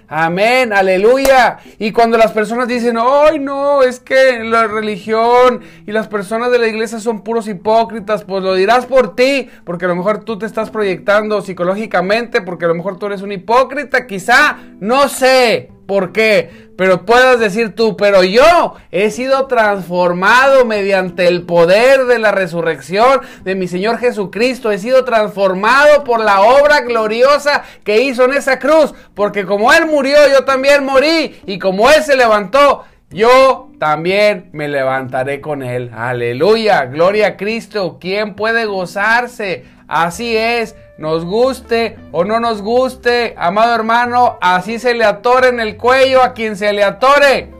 Amén, 0.08 0.72
aleluya. 0.72 1.58
Y 1.78 1.92
cuando 1.92 2.16
las 2.16 2.32
personas 2.32 2.66
dicen, 2.66 2.96
ay 2.98 3.38
no, 3.38 3.82
es 3.82 4.00
que 4.00 4.42
la 4.42 4.66
religión 4.66 5.60
y 5.86 5.92
las 5.92 6.08
personas 6.08 6.50
de 6.50 6.58
la 6.58 6.66
iglesia 6.66 6.98
son 6.98 7.22
puros 7.22 7.46
hipócritas, 7.46 8.24
pues 8.24 8.42
lo 8.42 8.54
dirás 8.54 8.86
por 8.86 9.14
ti, 9.14 9.50
porque 9.64 9.84
a 9.84 9.88
lo 9.88 9.96
mejor 9.96 10.24
tú 10.24 10.38
te 10.38 10.46
estás 10.46 10.70
proyectando 10.70 11.42
psicológicamente, 11.42 12.40
porque 12.40 12.64
a 12.64 12.68
lo 12.68 12.74
mejor 12.74 12.98
tú 12.98 13.06
eres 13.06 13.20
un 13.20 13.32
hipócrita, 13.32 14.06
quizá, 14.06 14.56
no 14.80 15.08
sé 15.08 15.77
por 15.88 16.12
qué, 16.12 16.68
pero 16.76 17.06
puedas 17.06 17.40
decir 17.40 17.74
tú, 17.74 17.96
pero 17.96 18.22
yo 18.22 18.74
he 18.90 19.10
sido 19.10 19.46
transformado 19.46 20.66
mediante 20.66 21.26
el 21.26 21.44
poder 21.46 22.04
de 22.04 22.18
la 22.18 22.30
resurrección 22.30 23.22
de 23.42 23.54
mi 23.54 23.68
Señor 23.68 23.96
Jesucristo. 23.96 24.70
He 24.70 24.78
sido 24.78 25.06
transformado 25.06 26.04
por 26.04 26.20
la 26.20 26.42
obra 26.42 26.82
gloriosa 26.82 27.62
que 27.84 28.02
hizo 28.02 28.26
en 28.26 28.34
esa 28.34 28.58
cruz. 28.58 28.92
Porque 29.14 29.46
como 29.46 29.72
Él 29.72 29.86
murió, 29.86 30.18
yo 30.30 30.44
también 30.44 30.84
morí. 30.84 31.40
Y 31.46 31.58
como 31.58 31.88
Él 31.88 32.02
se 32.02 32.16
levantó, 32.16 32.84
yo 33.08 33.70
también 33.80 34.50
me 34.52 34.68
levantaré 34.68 35.40
con 35.40 35.62
Él. 35.62 35.90
Aleluya, 35.96 36.84
gloria 36.84 37.28
a 37.28 37.36
Cristo. 37.38 37.96
¿Quién 37.98 38.34
puede 38.34 38.66
gozarse? 38.66 39.64
Así 39.88 40.36
es 40.36 40.76
nos 40.98 41.24
guste 41.24 41.96
o 42.10 42.24
no 42.24 42.40
nos 42.40 42.60
guste, 42.60 43.34
amado 43.38 43.74
hermano, 43.74 44.36
así 44.40 44.80
se 44.80 44.94
le 44.94 45.04
atore 45.04 45.48
en 45.48 45.60
el 45.60 45.76
cuello 45.76 46.22
a 46.22 46.34
quien 46.34 46.56
se 46.56 46.72
le 46.72 46.82
atore. 46.82 47.52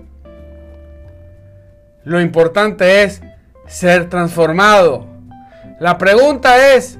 Lo 2.03 2.21
importante 2.21 3.05
es 3.05 3.23
ser 3.67 4.09
transformado. 4.09 5.07
La 5.79 5.99
pregunta 5.99 6.75
es, 6.75 6.99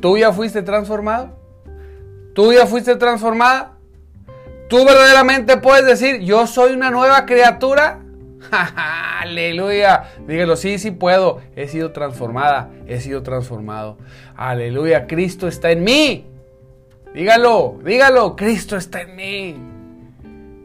¿tú 0.00 0.16
ya 0.16 0.32
fuiste 0.32 0.62
transformado? 0.62 1.36
¿Tú 2.34 2.54
ya 2.54 2.66
fuiste 2.66 2.96
transformada? 2.96 3.72
¿Tú 4.68 4.78
verdaderamente 4.84 5.58
puedes 5.58 5.84
decir, 5.84 6.20
yo 6.20 6.46
soy 6.46 6.72
una 6.72 6.90
nueva 6.90 7.26
criatura? 7.26 8.00
Aleluya. 9.20 10.10
Dígalo, 10.26 10.56
sí, 10.56 10.78
sí 10.78 10.90
puedo. 10.90 11.40
He 11.54 11.68
sido 11.68 11.92
transformada. 11.92 12.70
He 12.86 13.00
sido 13.00 13.22
transformado. 13.22 13.98
Aleluya. 14.36 15.06
Cristo 15.06 15.48
está 15.48 15.70
en 15.70 15.84
mí. 15.84 16.26
Dígalo, 17.14 17.78
dígalo. 17.84 18.36
Cristo 18.36 18.76
está 18.76 19.02
en 19.02 19.16
mí. 19.16 19.56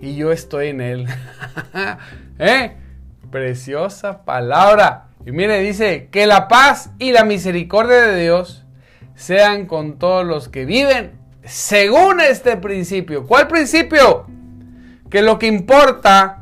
Y 0.01 0.15
yo 0.15 0.31
estoy 0.31 0.69
en 0.69 0.81
él. 0.81 1.07
¿Eh? 2.39 2.73
Preciosa 3.29 4.25
palabra. 4.25 5.07
Y 5.25 5.31
mire, 5.31 5.59
dice, 5.59 6.09
que 6.11 6.25
la 6.25 6.47
paz 6.47 6.91
y 6.97 7.11
la 7.11 7.23
misericordia 7.23 8.07
de 8.07 8.21
Dios 8.21 8.65
sean 9.15 9.67
con 9.67 9.99
todos 9.99 10.25
los 10.25 10.49
que 10.49 10.65
viven 10.65 11.11
según 11.43 12.19
este 12.21 12.57
principio. 12.57 13.27
¿Cuál 13.27 13.47
principio? 13.47 14.25
Que 15.09 15.21
lo 15.21 15.37
que 15.37 15.47
importa 15.47 16.40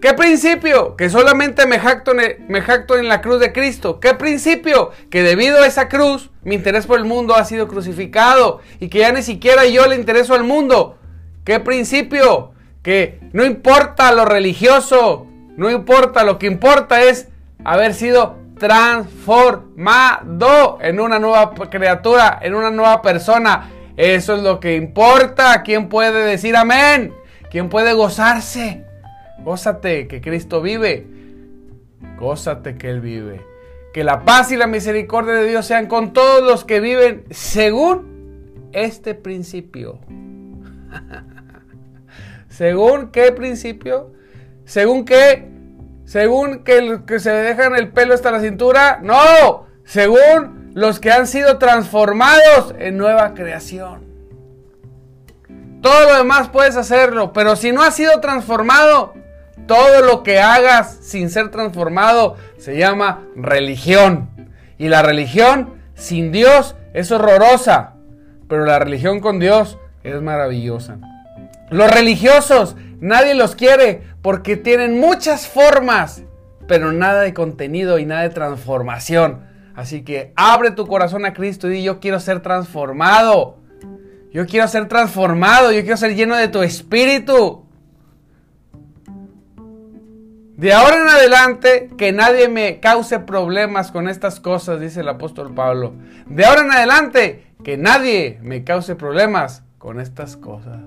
¿Qué 0.00 0.14
principio? 0.14 0.94
Que 0.94 1.10
solamente 1.10 1.66
me 1.66 1.80
jacto, 1.80 2.12
en, 2.12 2.46
me 2.46 2.60
jacto 2.60 2.96
en 2.96 3.08
la 3.08 3.20
cruz 3.20 3.40
de 3.40 3.52
Cristo. 3.52 3.98
¿Qué 3.98 4.14
principio? 4.14 4.92
Que 5.10 5.24
debido 5.24 5.60
a 5.60 5.66
esa 5.66 5.88
cruz, 5.88 6.30
mi 6.44 6.54
interés 6.54 6.86
por 6.86 7.00
el 7.00 7.04
mundo 7.04 7.34
ha 7.34 7.44
sido 7.44 7.66
crucificado 7.66 8.60
y 8.78 8.90
que 8.90 9.00
ya 9.00 9.10
ni 9.10 9.22
siquiera 9.22 9.66
yo 9.66 9.88
le 9.88 9.96
intereso 9.96 10.34
al 10.34 10.44
mundo. 10.44 10.98
¿Qué 11.44 11.58
principio? 11.58 12.52
Que 12.82 13.18
no 13.32 13.44
importa 13.44 14.12
lo 14.12 14.24
religioso, 14.24 15.26
no 15.56 15.68
importa, 15.68 16.22
lo 16.22 16.38
que 16.38 16.46
importa 16.46 17.02
es 17.02 17.26
haber 17.64 17.92
sido 17.92 18.38
transformado 18.56 20.78
en 20.80 21.00
una 21.00 21.18
nueva 21.18 21.54
criatura, 21.70 22.38
en 22.40 22.54
una 22.54 22.70
nueva 22.70 23.02
persona. 23.02 23.68
Eso 23.96 24.36
es 24.36 24.42
lo 24.42 24.60
que 24.60 24.76
importa. 24.76 25.64
¿Quién 25.64 25.88
puede 25.88 26.24
decir 26.24 26.56
amén? 26.56 27.12
¿Quién 27.50 27.68
puede 27.68 27.94
gozarse? 27.94 28.84
Gózate 29.44 30.08
que 30.08 30.20
Cristo 30.20 30.60
vive. 30.60 31.06
Gózate 32.18 32.76
que 32.76 32.90
Él 32.90 33.00
vive. 33.00 33.40
Que 33.92 34.04
la 34.04 34.24
paz 34.24 34.52
y 34.52 34.56
la 34.56 34.66
misericordia 34.66 35.34
de 35.34 35.48
Dios 35.48 35.66
sean 35.66 35.86
con 35.86 36.12
todos 36.12 36.42
los 36.42 36.64
que 36.64 36.80
viven 36.80 37.24
según 37.30 38.70
este 38.72 39.14
principio. 39.14 39.98
¿Según 42.48 43.10
qué 43.10 43.32
principio? 43.32 44.12
¿Según 44.64 45.04
qué? 45.04 45.48
¿Según 46.04 46.64
que, 46.64 47.00
que 47.06 47.20
se 47.20 47.30
dejan 47.30 47.74
el 47.76 47.88
pelo 47.88 48.14
hasta 48.14 48.30
la 48.30 48.40
cintura? 48.40 49.00
No, 49.02 49.66
según 49.84 50.72
los 50.74 51.00
que 51.00 51.10
han 51.10 51.26
sido 51.26 51.58
transformados 51.58 52.74
en 52.78 52.96
nueva 52.98 53.34
creación. 53.34 54.06
Todo 55.82 56.08
lo 56.10 56.16
demás 56.16 56.48
puedes 56.48 56.76
hacerlo, 56.76 57.32
pero 57.32 57.56
si 57.56 57.72
no 57.72 57.82
has 57.82 57.94
sido 57.94 58.20
transformado, 58.20 59.14
todo 59.66 60.02
lo 60.02 60.22
que 60.22 60.40
hagas 60.40 60.98
sin 61.02 61.30
ser 61.30 61.50
transformado 61.50 62.36
se 62.58 62.76
llama 62.76 63.24
religión. 63.36 64.30
Y 64.78 64.88
la 64.88 65.02
religión 65.02 65.74
sin 65.94 66.32
Dios 66.32 66.76
es 66.94 67.10
horrorosa, 67.10 67.94
pero 68.48 68.64
la 68.64 68.78
religión 68.78 69.20
con 69.20 69.38
Dios 69.38 69.78
es 70.04 70.20
maravillosa. 70.22 70.98
Los 71.70 71.90
religiosos, 71.90 72.76
nadie 73.00 73.34
los 73.34 73.54
quiere 73.54 74.02
porque 74.22 74.56
tienen 74.56 74.98
muchas 74.98 75.46
formas, 75.46 76.22
pero 76.66 76.92
nada 76.92 77.22
de 77.22 77.34
contenido 77.34 77.98
y 77.98 78.06
nada 78.06 78.22
de 78.22 78.30
transformación. 78.30 79.46
Así 79.74 80.02
que 80.02 80.32
abre 80.34 80.70
tu 80.70 80.86
corazón 80.86 81.24
a 81.24 81.34
Cristo 81.34 81.70
y 81.70 81.82
yo 81.82 82.00
quiero 82.00 82.18
ser 82.20 82.40
transformado. 82.40 83.58
Yo 84.32 84.46
quiero 84.46 84.66
ser 84.66 84.88
transformado, 84.88 85.72
yo 85.72 85.82
quiero 85.82 85.96
ser 85.96 86.14
lleno 86.14 86.36
de 86.36 86.48
tu 86.48 86.62
espíritu. 86.62 87.67
De 90.58 90.72
ahora 90.72 90.96
en 90.96 91.08
adelante, 91.08 91.88
que 91.96 92.10
nadie 92.10 92.48
me 92.48 92.80
cause 92.80 93.20
problemas 93.20 93.92
con 93.92 94.08
estas 94.08 94.40
cosas, 94.40 94.80
dice 94.80 95.02
el 95.02 95.08
apóstol 95.08 95.54
Pablo. 95.54 95.92
De 96.26 96.44
ahora 96.44 96.62
en 96.62 96.72
adelante, 96.72 97.46
que 97.62 97.76
nadie 97.76 98.40
me 98.42 98.64
cause 98.64 98.96
problemas 98.96 99.62
con 99.78 100.00
estas 100.00 100.36
cosas. 100.36 100.80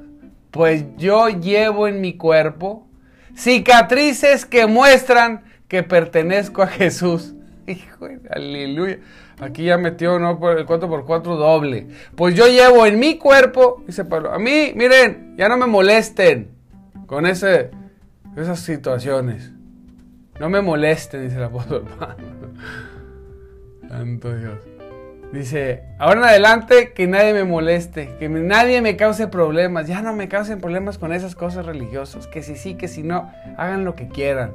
Pues 0.52 0.84
yo 0.98 1.30
llevo 1.30 1.88
en 1.88 2.02
mi 2.02 2.18
cuerpo 2.18 2.86
cicatrices 3.34 4.46
que 4.46 4.68
muestran 4.68 5.46
que 5.70 5.84
pertenezco 5.84 6.64
a 6.64 6.68
Jesús. 6.68 7.34
Hijo, 7.66 8.10
aleluya. 8.30 9.00
Aquí 9.40 9.64
ya 9.64 9.78
metió 9.78 10.20
¿no? 10.20 10.32
el 10.32 10.68
4x4 10.68 11.22
doble. 11.38 11.88
Pues 12.18 12.36
yo 12.36 12.48
llevo 12.48 12.86
en 12.86 13.00
mi 13.00 13.18
cuerpo, 13.18 13.82
dice 13.88 14.04
Pablo, 14.04 14.34
a 14.34 14.38
mí, 14.38 14.74
miren, 14.76 15.34
ya 15.38 15.48
no 15.48 15.56
me 15.56 15.66
molesten 15.66 16.50
con 17.06 17.26
ese, 17.26 17.72
esas 18.36 18.60
situaciones. 18.60 19.54
No 20.42 20.50
me 20.50 20.64
molesten, 20.64 21.22
dice 21.22 21.38
el 21.38 21.44
apóstol 21.44 21.86
Pablo. 22.00 22.50
Santo 23.88 24.36
Dios. 24.36 24.58
Dice, 25.32 25.84
ahora 26.00 26.22
en 26.22 26.26
adelante 26.26 26.94
que 26.94 27.06
nadie 27.06 27.32
me 27.32 27.44
moleste, 27.44 28.16
que 28.18 28.28
nadie 28.28 28.82
me 28.82 28.98
cause 28.98 29.28
problemas. 29.28 29.88
Ya 29.88 30.02
no 30.02 30.16
me 30.16 30.28
causen 30.30 30.60
problemas 30.60 30.98
con 30.98 31.14
esas 31.14 31.36
cosas 31.36 31.68
religiosas. 31.68 32.26
Que 32.26 32.42
si 32.42 32.56
sí, 32.56 32.74
que 32.74 32.88
si 32.88 33.04
no, 33.04 33.32
hagan 33.56 33.86
lo 33.86 33.94
que 33.94 34.08
quieran. 34.08 34.54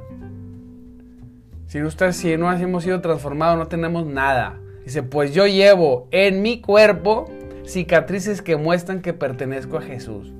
Si, 1.67 1.81
ustedes, 1.81 2.17
si 2.17 2.35
no 2.35 2.51
hemos 2.51 2.83
sido 2.83 2.99
transformados, 2.99 3.57
no 3.57 3.67
tenemos 3.67 4.05
nada. 4.05 4.59
Dice, 4.83 5.03
pues 5.03 5.33
yo 5.33 5.47
llevo 5.47 6.09
en 6.11 6.41
mi 6.41 6.59
cuerpo 6.59 7.31
cicatrices 7.65 8.41
que 8.41 8.57
muestran 8.57 9.01
que 9.01 9.13
pertenezco 9.13 9.77
a 9.77 9.81
Jesús. 9.81 10.33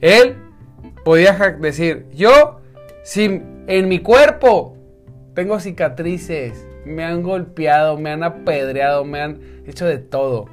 Él 0.00 0.36
podía 1.04 1.32
decir, 1.58 2.06
yo, 2.14 2.60
si 3.06 3.40
en 3.68 3.88
mi 3.88 4.00
cuerpo 4.00 4.76
tengo 5.32 5.60
cicatrices, 5.60 6.66
me 6.84 7.04
han 7.04 7.22
golpeado, 7.22 7.96
me 7.96 8.10
han 8.10 8.24
apedreado, 8.24 9.04
me 9.04 9.20
han 9.20 9.40
hecho 9.64 9.86
de 9.86 9.98
todo. 9.98 10.46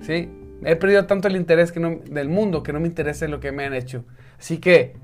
¿Sí? 0.00 0.30
He 0.64 0.76
perdido 0.76 1.06
tanto 1.06 1.26
el 1.26 1.34
interés 1.34 1.72
que 1.72 1.80
del 1.80 2.28
mundo 2.28 2.62
que 2.62 2.72
no 2.72 2.78
me 2.78 2.86
interesa 2.86 3.26
lo 3.26 3.40
que 3.40 3.50
me 3.50 3.64
han 3.64 3.74
hecho. 3.74 4.04
Así 4.38 4.58
que 4.58 4.94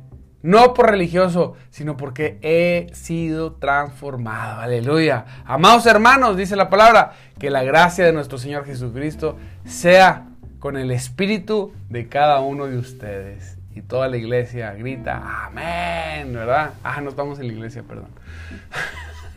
no 0.43 0.73
por 0.73 0.91
religioso, 0.91 1.57
sino 1.71 1.97
porque 1.97 2.39
he 2.41 2.87
sido 2.95 3.55
transformado. 3.55 4.61
Aleluya. 4.61 5.25
Amados 5.45 5.87
hermanos, 5.87 6.37
dice 6.37 6.55
la 6.55 6.71
palabra, 6.71 7.15
que 7.41 7.51
la 7.51 7.65
gracia 7.65 8.05
de 8.05 8.13
nuestro 8.13 8.39
Señor 8.39 8.65
Jesucristo 8.65 9.37
sea 9.65 10.29
con 10.61 10.77
el 10.77 10.93
espíritu 10.93 11.73
de 11.89 12.07
cada 12.07 12.39
uno 12.39 12.69
de 12.69 12.79
ustedes. 12.79 13.60
Y 13.81 13.83
toda 13.83 14.09
la 14.09 14.19
iglesia 14.19 14.75
grita, 14.75 15.47
amén, 15.47 16.35
¿verdad? 16.35 16.75
Ah, 16.85 17.01
no 17.01 17.09
estamos 17.09 17.41
en 17.41 17.47
la 17.47 17.55
iglesia, 17.55 17.83
perdón. 17.83 18.11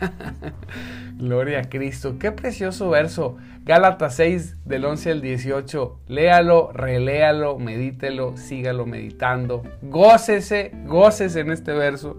Gloria 1.17 1.59
a 1.59 1.69
Cristo. 1.69 2.17
Qué 2.19 2.33
precioso 2.33 2.89
verso. 2.89 3.37
Gálatas 3.63 4.17
6 4.17 4.57
del 4.65 4.83
11 4.83 5.11
al 5.11 5.21
18. 5.21 5.99
Léalo, 6.09 6.73
reléalo, 6.73 7.57
medítelo, 7.57 8.35
sígalo 8.35 8.85
meditando. 8.85 9.63
Gócese, 9.81 10.73
gócese 10.87 11.39
en 11.39 11.51
este 11.51 11.71
verso. 11.71 12.17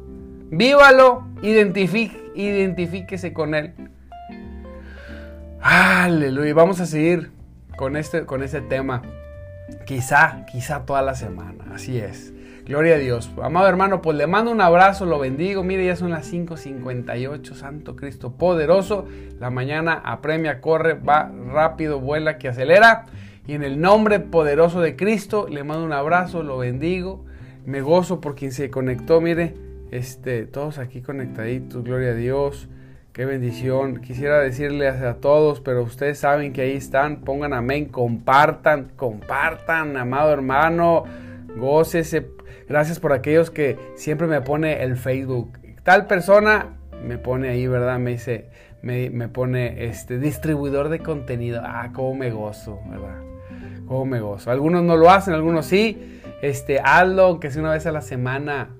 Vívalo, 0.50 1.26
identifíquese 1.42 3.34
con 3.34 3.54
él. 3.54 3.74
Aleluya. 5.60 6.54
Vamos 6.54 6.80
a 6.80 6.86
seguir 6.86 7.32
con 7.76 7.98
este, 7.98 8.24
con 8.24 8.42
este 8.42 8.62
tema. 8.62 9.02
Quizá, 9.86 10.44
quizá 10.50 10.84
toda 10.86 11.02
la 11.02 11.14
semana. 11.14 11.64
Así 11.72 11.98
es. 11.98 12.32
Gloria 12.66 12.94
a 12.94 12.98
Dios. 12.98 13.30
Amado 13.42 13.68
hermano, 13.68 14.00
pues 14.00 14.16
le 14.16 14.26
mando 14.26 14.50
un 14.50 14.62
abrazo, 14.62 15.04
lo 15.04 15.18
bendigo. 15.18 15.62
Mire, 15.62 15.84
ya 15.84 15.96
son 15.96 16.10
las 16.10 16.32
5.58, 16.32 17.54
Santo 17.54 17.94
Cristo 17.94 18.32
poderoso. 18.32 19.06
La 19.38 19.50
mañana 19.50 20.00
apremia, 20.02 20.62
corre, 20.62 20.94
va 20.94 21.30
rápido, 21.52 22.00
vuela, 22.00 22.38
que 22.38 22.48
acelera. 22.48 23.04
Y 23.46 23.52
en 23.52 23.62
el 23.62 23.80
nombre 23.80 24.18
poderoso 24.20 24.80
de 24.80 24.96
Cristo, 24.96 25.46
le 25.50 25.62
mando 25.62 25.84
un 25.84 25.92
abrazo, 25.92 26.42
lo 26.42 26.56
bendigo. 26.56 27.24
Me 27.66 27.82
gozo 27.82 28.20
por 28.22 28.34
quien 28.34 28.52
se 28.52 28.70
conectó, 28.70 29.20
mire, 29.20 29.54
este, 29.90 30.46
todos 30.46 30.78
aquí 30.78 31.02
conectaditos, 31.02 31.84
gloria 31.84 32.10
a 32.10 32.14
Dios. 32.14 32.68
Qué 33.14 33.24
bendición. 33.24 34.02
Quisiera 34.02 34.40
decirles 34.40 35.00
a 35.00 35.14
todos, 35.14 35.60
pero 35.60 35.84
ustedes 35.84 36.18
saben 36.18 36.52
que 36.52 36.62
ahí 36.62 36.76
están. 36.76 37.20
Pongan 37.20 37.52
amén, 37.52 37.86
compartan, 37.86 38.90
compartan, 38.96 39.96
amado 39.96 40.32
hermano. 40.32 41.04
Gócese, 41.56 42.26
Gracias 42.68 42.98
por 42.98 43.12
aquellos 43.12 43.52
que 43.52 43.78
siempre 43.94 44.26
me 44.26 44.40
pone 44.40 44.82
el 44.82 44.96
Facebook. 44.96 45.58
Tal 45.84 46.08
persona 46.08 46.76
me 47.06 47.18
pone 47.18 47.50
ahí, 47.50 47.68
¿verdad? 47.68 48.00
Me 48.00 48.12
dice, 48.12 48.48
me, 48.82 49.28
pone 49.28 49.84
este 49.86 50.18
distribuidor 50.18 50.88
de 50.88 50.98
contenido. 50.98 51.62
Ah, 51.64 51.90
cómo 51.94 52.14
me 52.14 52.30
gozo, 52.32 52.80
¿verdad? 52.90 53.22
Cómo 53.86 54.06
me 54.06 54.18
gozo. 54.18 54.50
Algunos 54.50 54.82
no 54.82 54.96
lo 54.96 55.10
hacen, 55.10 55.34
algunos 55.34 55.66
sí. 55.66 56.20
Este, 56.42 56.80
hazlo, 56.80 57.38
que 57.38 57.52
sea 57.52 57.62
una 57.62 57.72
vez 57.72 57.86
a 57.86 57.92
la 57.92 58.00
semana. 58.00 58.70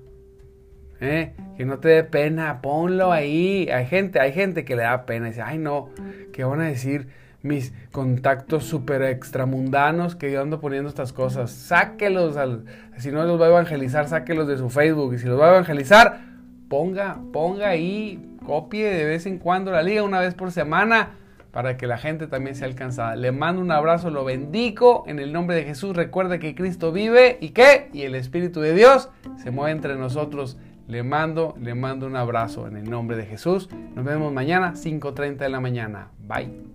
¿eh? 0.99 1.33
Que 1.57 1.65
no 1.65 1.79
te 1.79 1.89
dé 1.89 2.03
pena, 2.03 2.61
ponlo 2.61 3.11
ahí. 3.11 3.69
Hay 3.69 3.85
gente, 3.85 4.19
hay 4.19 4.33
gente 4.33 4.65
que 4.65 4.75
le 4.75 4.83
da 4.83 5.05
pena. 5.05 5.27
Dice, 5.27 5.41
ay 5.41 5.57
no, 5.57 5.89
¿qué 6.33 6.43
van 6.43 6.61
a 6.61 6.65
decir? 6.65 7.07
mis 7.45 7.73
contactos 7.91 8.63
súper 8.63 9.03
extramundanos 9.03 10.15
que 10.15 10.31
yo 10.31 10.41
ando 10.41 10.59
poniendo 10.59 10.89
estas 10.89 11.13
cosas. 11.13 11.51
Sáquelos, 11.51 12.37
al, 12.37 12.65
si 12.97 13.11
no 13.11 13.23
los 13.23 13.39
va 13.39 13.45
a 13.45 13.49
evangelizar, 13.49 14.07
sáquelos 14.07 14.47
de 14.47 14.57
su 14.57 14.71
Facebook. 14.71 15.13
Y 15.13 15.19
si 15.19 15.27
los 15.27 15.39
va 15.39 15.45
a 15.45 15.49
evangelizar, 15.51 16.21
ponga, 16.67 17.19
ponga 17.31 17.69
ahí, 17.69 18.35
copie 18.43 18.85
de 18.85 19.05
vez 19.05 19.27
en 19.27 19.37
cuando 19.37 19.71
la 19.71 19.83
liga, 19.83 20.01
una 20.01 20.19
vez 20.19 20.33
por 20.33 20.51
semana, 20.51 21.11
para 21.51 21.77
que 21.77 21.85
la 21.85 21.99
gente 21.99 22.25
también 22.25 22.55
sea 22.55 22.67
alcanzada. 22.67 23.15
Le 23.15 23.31
mando 23.31 23.61
un 23.61 23.71
abrazo, 23.71 24.09
lo 24.09 24.25
bendico 24.25 25.03
en 25.05 25.19
el 25.19 25.31
nombre 25.31 25.55
de 25.55 25.65
Jesús. 25.65 25.95
Recuerde 25.95 26.39
que 26.39 26.55
Cristo 26.55 26.91
vive 26.91 27.37
y 27.39 27.49
que, 27.49 27.89
y 27.93 28.01
el 28.01 28.15
Espíritu 28.15 28.59
de 28.59 28.73
Dios 28.73 29.09
se 29.37 29.51
mueve 29.51 29.71
entre 29.71 29.95
nosotros. 29.95 30.57
Le 30.87 31.03
mando, 31.03 31.55
le 31.59 31.73
mando 31.73 32.05
un 32.05 32.15
abrazo 32.15 32.67
en 32.67 32.77
el 32.77 32.89
nombre 32.89 33.17
de 33.17 33.25
Jesús. 33.25 33.69
Nos 33.95 34.05
vemos 34.05 34.31
mañana, 34.31 34.73
5.30 34.73 35.37
de 35.37 35.49
la 35.49 35.59
mañana. 35.59 36.11
Bye. 36.19 36.74